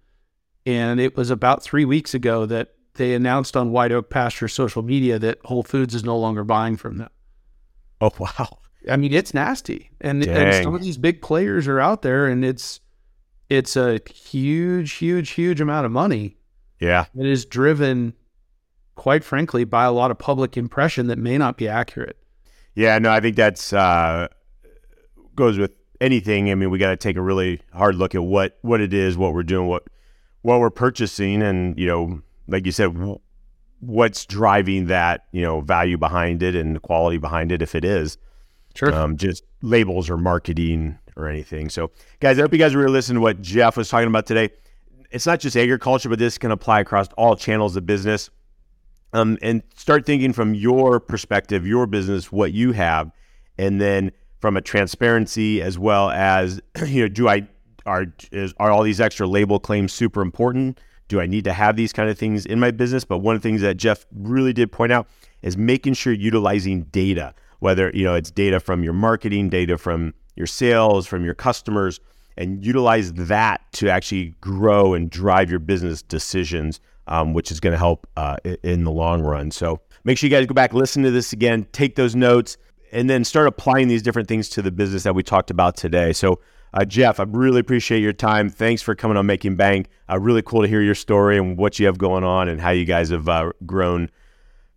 And 0.66 1.00
it 1.00 1.16
was 1.16 1.30
about 1.30 1.62
three 1.62 1.86
weeks 1.86 2.12
ago 2.12 2.44
that 2.44 2.74
they 2.94 3.14
announced 3.14 3.56
on 3.56 3.72
White 3.72 3.92
Oak 3.92 4.10
Pasture 4.10 4.48
social 4.48 4.82
media 4.82 5.18
that 5.18 5.38
Whole 5.44 5.62
Foods 5.62 5.94
is 5.94 6.04
no 6.04 6.16
longer 6.16 6.44
buying 6.44 6.76
from 6.76 6.98
them. 6.98 7.10
Oh, 8.00 8.12
wow. 8.18 8.58
I 8.90 8.96
mean, 8.96 9.12
it's 9.12 9.32
nasty, 9.32 9.90
and, 10.00 10.26
and 10.26 10.64
some 10.64 10.74
of 10.74 10.82
these 10.82 10.96
big 10.96 11.22
players 11.22 11.68
are 11.68 11.78
out 11.78 12.02
there, 12.02 12.26
and 12.26 12.44
it's 12.44 12.80
it's 13.48 13.76
a 13.76 14.00
huge, 14.12 14.92
huge, 14.94 15.30
huge 15.30 15.60
amount 15.60 15.86
of 15.86 15.92
money. 15.92 16.36
Yeah, 16.80 17.04
it 17.16 17.26
is 17.26 17.44
driven, 17.44 18.14
quite 18.96 19.22
frankly, 19.22 19.62
by 19.62 19.84
a 19.84 19.92
lot 19.92 20.10
of 20.10 20.18
public 20.18 20.56
impression 20.56 21.06
that 21.06 21.18
may 21.18 21.38
not 21.38 21.56
be 21.56 21.68
accurate. 21.68 22.16
Yeah, 22.74 22.98
no, 22.98 23.12
I 23.12 23.20
think 23.20 23.36
that's 23.36 23.72
uh, 23.72 24.26
goes 25.36 25.58
with 25.58 25.70
anything. 26.00 26.50
I 26.50 26.56
mean, 26.56 26.70
we 26.70 26.78
got 26.78 26.90
to 26.90 26.96
take 26.96 27.16
a 27.16 27.22
really 27.22 27.60
hard 27.72 27.94
look 27.94 28.16
at 28.16 28.24
what 28.24 28.58
what 28.62 28.80
it 28.80 28.92
is, 28.92 29.16
what 29.16 29.32
we're 29.32 29.44
doing, 29.44 29.68
what 29.68 29.84
what 30.40 30.58
we're 30.58 30.70
purchasing, 30.70 31.40
and 31.40 31.78
you 31.78 31.86
know, 31.86 32.20
like 32.52 32.66
you 32.66 32.72
said, 32.72 32.96
what's 33.80 34.24
driving 34.26 34.86
that 34.86 35.24
you 35.32 35.42
know 35.42 35.60
value 35.60 35.98
behind 35.98 36.42
it 36.42 36.54
and 36.54 36.76
the 36.76 36.80
quality 36.80 37.18
behind 37.18 37.50
it, 37.50 37.62
if 37.62 37.74
it 37.74 37.84
is. 37.84 38.18
Sure. 38.74 38.94
Um, 38.94 39.16
just 39.16 39.44
labels 39.60 40.08
or 40.08 40.16
marketing 40.16 40.98
or 41.16 41.28
anything. 41.28 41.68
So, 41.68 41.90
guys, 42.20 42.38
I 42.38 42.42
hope 42.42 42.52
you 42.52 42.58
guys 42.58 42.74
were 42.74 42.88
listening 42.88 43.16
to 43.16 43.20
what 43.20 43.42
Jeff 43.42 43.76
was 43.76 43.88
talking 43.88 44.08
about 44.08 44.26
today. 44.26 44.50
It's 45.10 45.26
not 45.26 45.40
just 45.40 45.56
agriculture, 45.56 46.08
but 46.08 46.18
this 46.18 46.38
can 46.38 46.50
apply 46.50 46.80
across 46.80 47.08
all 47.18 47.36
channels 47.36 47.76
of 47.76 47.84
business. 47.84 48.30
Um, 49.12 49.36
and 49.42 49.62
start 49.76 50.06
thinking 50.06 50.32
from 50.32 50.54
your 50.54 50.98
perspective, 50.98 51.66
your 51.66 51.86
business, 51.86 52.32
what 52.32 52.52
you 52.54 52.72
have, 52.72 53.10
and 53.58 53.78
then 53.78 54.10
from 54.40 54.56
a 54.56 54.62
transparency 54.62 55.60
as 55.60 55.78
well 55.78 56.08
as 56.10 56.62
you 56.86 57.02
know, 57.02 57.08
do 57.08 57.28
I 57.28 57.46
are 57.84 58.06
is, 58.30 58.54
are 58.58 58.70
all 58.70 58.82
these 58.82 59.00
extra 59.00 59.26
label 59.26 59.58
claims 59.58 59.92
super 59.92 60.22
important? 60.22 60.78
Do 61.12 61.20
I 61.20 61.26
need 61.26 61.44
to 61.44 61.52
have 61.52 61.76
these 61.76 61.92
kind 61.92 62.08
of 62.08 62.16
things 62.16 62.46
in 62.46 62.58
my 62.58 62.70
business? 62.70 63.04
But 63.04 63.18
one 63.18 63.36
of 63.36 63.42
the 63.42 63.46
things 63.46 63.60
that 63.60 63.76
Jeff 63.76 64.06
really 64.10 64.54
did 64.54 64.72
point 64.72 64.92
out 64.92 65.06
is 65.42 65.58
making 65.58 65.92
sure 65.92 66.10
utilizing 66.14 66.84
data 66.84 67.34
whether 67.58 67.90
you 67.92 68.02
know 68.02 68.14
it's 68.14 68.30
data 68.30 68.58
from 68.58 68.82
your 68.82 68.94
marketing, 68.94 69.50
data 69.50 69.76
from 69.76 70.14
your 70.36 70.46
sales, 70.46 71.06
from 71.06 71.22
your 71.22 71.34
customers, 71.34 72.00
and 72.38 72.64
utilize 72.64 73.12
that 73.12 73.60
to 73.72 73.90
actually 73.90 74.34
grow 74.40 74.94
and 74.94 75.10
drive 75.10 75.50
your 75.50 75.60
business 75.60 76.00
decisions, 76.00 76.80
um, 77.08 77.34
which 77.34 77.52
is 77.52 77.60
going 77.60 77.72
to 77.72 77.78
help 77.78 78.06
uh, 78.16 78.38
in 78.62 78.84
the 78.84 78.90
long 78.90 79.20
run. 79.20 79.50
So 79.50 79.80
make 80.02 80.16
sure 80.16 80.30
you 80.30 80.34
guys 80.34 80.46
go 80.46 80.54
back, 80.54 80.72
listen 80.72 81.02
to 81.02 81.10
this 81.10 81.34
again, 81.34 81.66
take 81.72 81.94
those 81.94 82.16
notes, 82.16 82.56
and 82.90 83.10
then 83.10 83.22
start 83.22 83.46
applying 83.46 83.86
these 83.86 84.02
different 84.02 84.28
things 84.28 84.48
to 84.48 84.62
the 84.62 84.72
business 84.72 85.02
that 85.02 85.14
we 85.14 85.22
talked 85.22 85.50
about 85.50 85.76
today. 85.76 86.12
So, 86.12 86.40
uh, 86.74 86.84
Jeff, 86.84 87.20
I 87.20 87.24
really 87.24 87.60
appreciate 87.60 88.00
your 88.00 88.12
time. 88.12 88.48
Thanks 88.48 88.82
for 88.82 88.94
coming 88.94 89.16
on 89.16 89.26
Making 89.26 89.56
Bank. 89.56 89.88
Uh, 90.08 90.18
really 90.18 90.42
cool 90.42 90.62
to 90.62 90.68
hear 90.68 90.80
your 90.80 90.94
story 90.94 91.36
and 91.36 91.56
what 91.58 91.78
you 91.78 91.86
have 91.86 91.98
going 91.98 92.24
on 92.24 92.48
and 92.48 92.60
how 92.60 92.70
you 92.70 92.84
guys 92.84 93.10
have 93.10 93.28
uh, 93.28 93.52
grown 93.66 94.10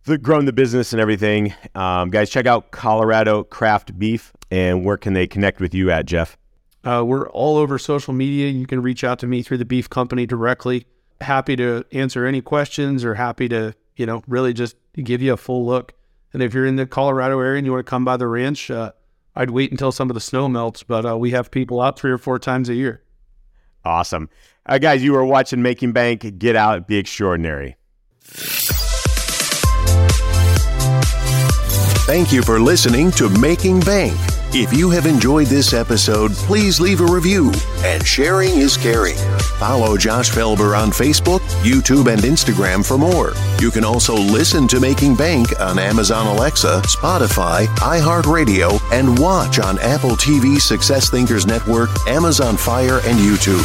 the, 0.04 0.18
grown 0.18 0.44
the 0.44 0.52
business 0.52 0.92
and 0.92 1.00
everything. 1.00 1.54
Um, 1.74 2.10
guys, 2.10 2.30
check 2.30 2.46
out 2.46 2.70
Colorado 2.70 3.44
Craft 3.44 3.98
Beef 3.98 4.32
and 4.50 4.84
where 4.84 4.96
can 4.96 5.14
they 5.14 5.26
connect 5.26 5.60
with 5.60 5.74
you 5.74 5.90
at, 5.90 6.06
Jeff? 6.06 6.36
Uh, 6.84 7.02
we're 7.04 7.28
all 7.30 7.56
over 7.56 7.78
social 7.78 8.14
media. 8.14 8.48
You 8.48 8.66
can 8.66 8.80
reach 8.80 9.02
out 9.02 9.18
to 9.20 9.26
me 9.26 9.42
through 9.42 9.58
the 9.58 9.64
beef 9.64 9.90
company 9.90 10.26
directly. 10.26 10.86
Happy 11.20 11.56
to 11.56 11.84
answer 11.92 12.26
any 12.26 12.40
questions 12.40 13.04
or 13.04 13.14
happy 13.14 13.48
to, 13.48 13.74
you 13.96 14.06
know, 14.06 14.22
really 14.28 14.52
just 14.52 14.76
give 14.94 15.20
you 15.20 15.32
a 15.32 15.36
full 15.36 15.66
look. 15.66 15.94
And 16.32 16.42
if 16.42 16.54
you're 16.54 16.66
in 16.66 16.76
the 16.76 16.86
Colorado 16.86 17.40
area 17.40 17.56
and 17.56 17.66
you 17.66 17.72
want 17.72 17.84
to 17.84 17.90
come 17.90 18.04
by 18.04 18.16
the 18.16 18.28
ranch, 18.28 18.70
uh, 18.70 18.92
I'd 19.36 19.50
wait 19.50 19.70
until 19.70 19.92
some 19.92 20.08
of 20.08 20.14
the 20.14 20.20
snow 20.20 20.48
melts, 20.48 20.82
but 20.82 21.04
uh, 21.04 21.18
we 21.18 21.32
have 21.32 21.50
people 21.50 21.82
out 21.82 21.98
three 21.98 22.10
or 22.10 22.18
four 22.18 22.38
times 22.38 22.70
a 22.70 22.74
year. 22.74 23.02
Awesome. 23.84 24.30
Uh, 24.64 24.78
guys, 24.78 25.04
you 25.04 25.14
are 25.14 25.24
watching 25.24 25.62
Making 25.62 25.92
Bank. 25.92 26.38
Get 26.38 26.56
out, 26.56 26.88
be 26.88 26.96
extraordinary. 26.96 27.76
Thank 32.06 32.32
you 32.32 32.42
for 32.42 32.58
listening 32.58 33.10
to 33.12 33.28
Making 33.28 33.80
Bank. 33.80 34.18
If 34.58 34.72
you 34.72 34.88
have 34.88 35.04
enjoyed 35.04 35.48
this 35.48 35.74
episode, 35.74 36.32
please 36.32 36.80
leave 36.80 37.02
a 37.02 37.04
review, 37.04 37.52
and 37.84 38.02
sharing 38.06 38.56
is 38.56 38.74
caring. 38.74 39.18
Follow 39.58 39.98
Josh 39.98 40.30
Felber 40.30 40.74
on 40.74 40.88
Facebook, 40.88 41.40
YouTube, 41.60 42.10
and 42.10 42.22
Instagram 42.22 42.82
for 42.82 42.96
more. 42.96 43.34
You 43.60 43.70
can 43.70 43.84
also 43.84 44.14
listen 44.14 44.66
to 44.68 44.80
Making 44.80 45.14
Bank 45.14 45.60
on 45.60 45.78
Amazon 45.78 46.26
Alexa, 46.26 46.80
Spotify, 46.86 47.66
iHeartRadio, 47.80 48.80
and 48.92 49.18
watch 49.18 49.58
on 49.58 49.78
Apple 49.80 50.16
TV, 50.16 50.58
Success 50.58 51.10
Thinkers 51.10 51.46
Network, 51.46 51.90
Amazon 52.08 52.56
Fire, 52.56 53.00
and 53.04 53.18
YouTube. 53.18 53.60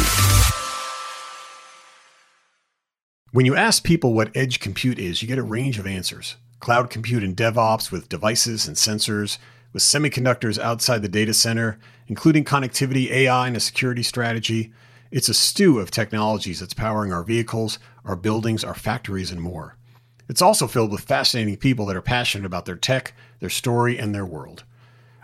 When 3.30 3.46
you 3.46 3.56
ask 3.56 3.82
people 3.82 4.12
what 4.12 4.36
edge 4.36 4.60
compute 4.60 4.98
is, 4.98 5.22
you 5.22 5.28
get 5.28 5.38
a 5.38 5.42
range 5.42 5.78
of 5.78 5.86
answers 5.86 6.36
cloud 6.60 6.90
compute 6.90 7.24
and 7.24 7.34
DevOps 7.34 7.90
with 7.90 8.08
devices 8.08 8.68
and 8.68 8.76
sensors, 8.76 9.38
with 9.72 9.82
semiconductors 9.82 10.58
outside 10.58 11.02
the 11.02 11.08
data 11.08 11.34
center, 11.34 11.78
including 12.06 12.44
connectivity, 12.44 13.10
AI, 13.10 13.46
and 13.46 13.56
a 13.56 13.60
security 13.60 14.02
strategy. 14.02 14.72
It's 15.10 15.28
a 15.28 15.34
stew 15.34 15.78
of 15.78 15.90
technologies 15.90 16.60
that's 16.60 16.74
powering 16.74 17.12
our 17.12 17.22
vehicles, 17.22 17.78
our 18.04 18.16
buildings, 18.16 18.64
our 18.64 18.74
factories, 18.74 19.30
and 19.30 19.40
more. 19.40 19.76
It's 20.28 20.42
also 20.42 20.66
filled 20.66 20.92
with 20.92 21.02
fascinating 21.02 21.56
people 21.56 21.86
that 21.86 21.96
are 21.96 22.02
passionate 22.02 22.46
about 22.46 22.64
their 22.64 22.76
tech, 22.76 23.14
their 23.40 23.50
story, 23.50 23.98
and 23.98 24.14
their 24.14 24.26
world. 24.26 24.64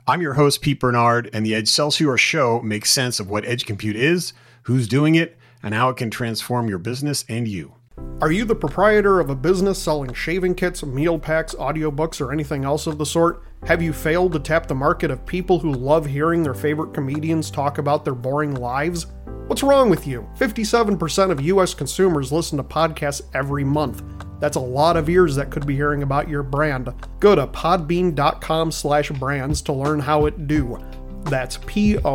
I'm 0.06 0.22
your 0.22 0.34
host, 0.34 0.62
Pete 0.62 0.80
Bernard, 0.80 1.30
and 1.32 1.44
the 1.44 1.52
EdgeCelsior 1.52 2.18
Show 2.18 2.60
makes 2.62 2.90
sense 2.90 3.20
of 3.20 3.28
what 3.28 3.44
edge 3.44 3.66
compute 3.66 3.96
is, 3.96 4.32
who's 4.62 4.88
doing 4.88 5.14
it, 5.14 5.36
and 5.62 5.74
how 5.74 5.90
it 5.90 5.96
can 5.96 6.10
transform 6.10 6.68
your 6.68 6.78
business 6.78 7.24
and 7.28 7.46
you. 7.46 7.74
Are 8.20 8.32
you 8.32 8.44
the 8.44 8.54
proprietor 8.54 9.20
of 9.20 9.30
a 9.30 9.34
business 9.34 9.78
selling 9.78 10.12
shaving 10.12 10.54
kits, 10.54 10.84
meal 10.84 11.18
packs, 11.18 11.54
audiobooks, 11.54 12.20
or 12.20 12.32
anything 12.32 12.64
else 12.64 12.86
of 12.86 12.98
the 12.98 13.06
sort? 13.06 13.42
Have 13.66 13.82
you 13.82 13.92
failed 13.92 14.32
to 14.32 14.38
tap 14.38 14.66
the 14.66 14.74
market 14.74 15.10
of 15.10 15.26
people 15.26 15.58
who 15.58 15.72
love 15.72 16.06
hearing 16.06 16.42
their 16.42 16.54
favorite 16.54 16.94
comedians 16.94 17.50
talk 17.50 17.78
about 17.78 18.04
their 18.04 18.14
boring 18.14 18.54
lives? 18.54 19.06
What's 19.46 19.62
wrong 19.62 19.90
with 19.90 20.06
you? 20.06 20.28
57% 20.38 21.30
of 21.30 21.40
US 21.40 21.74
consumers 21.74 22.32
listen 22.32 22.56
to 22.56 22.64
podcasts 22.64 23.22
every 23.34 23.64
month. 23.64 24.02
That's 24.40 24.56
a 24.56 24.60
lot 24.60 24.96
of 24.96 25.08
ears 25.08 25.34
that 25.36 25.50
could 25.50 25.66
be 25.66 25.74
hearing 25.74 26.02
about 26.02 26.28
your 26.28 26.42
brand. 26.42 26.88
Go 27.20 27.34
to 27.34 27.46
podbean.com 27.46 28.72
slash 28.72 29.10
brands 29.10 29.60
to 29.62 29.72
learn 29.72 30.00
how 30.00 30.26
it 30.26 30.46
do. 30.46 30.78
That's 31.24 31.58
P-O-D-B-E-A-N 31.66 32.06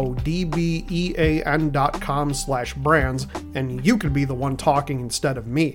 dot 1.71 2.01
com 2.01 2.33
slash 2.33 2.73
brands, 2.73 3.27
and 3.53 3.85
you 3.85 3.97
could 3.97 4.13
be 4.13 4.25
the 4.25 4.33
one 4.33 4.57
talking 4.57 5.01
instead 5.01 5.37
of 5.37 5.45
me. 5.45 5.71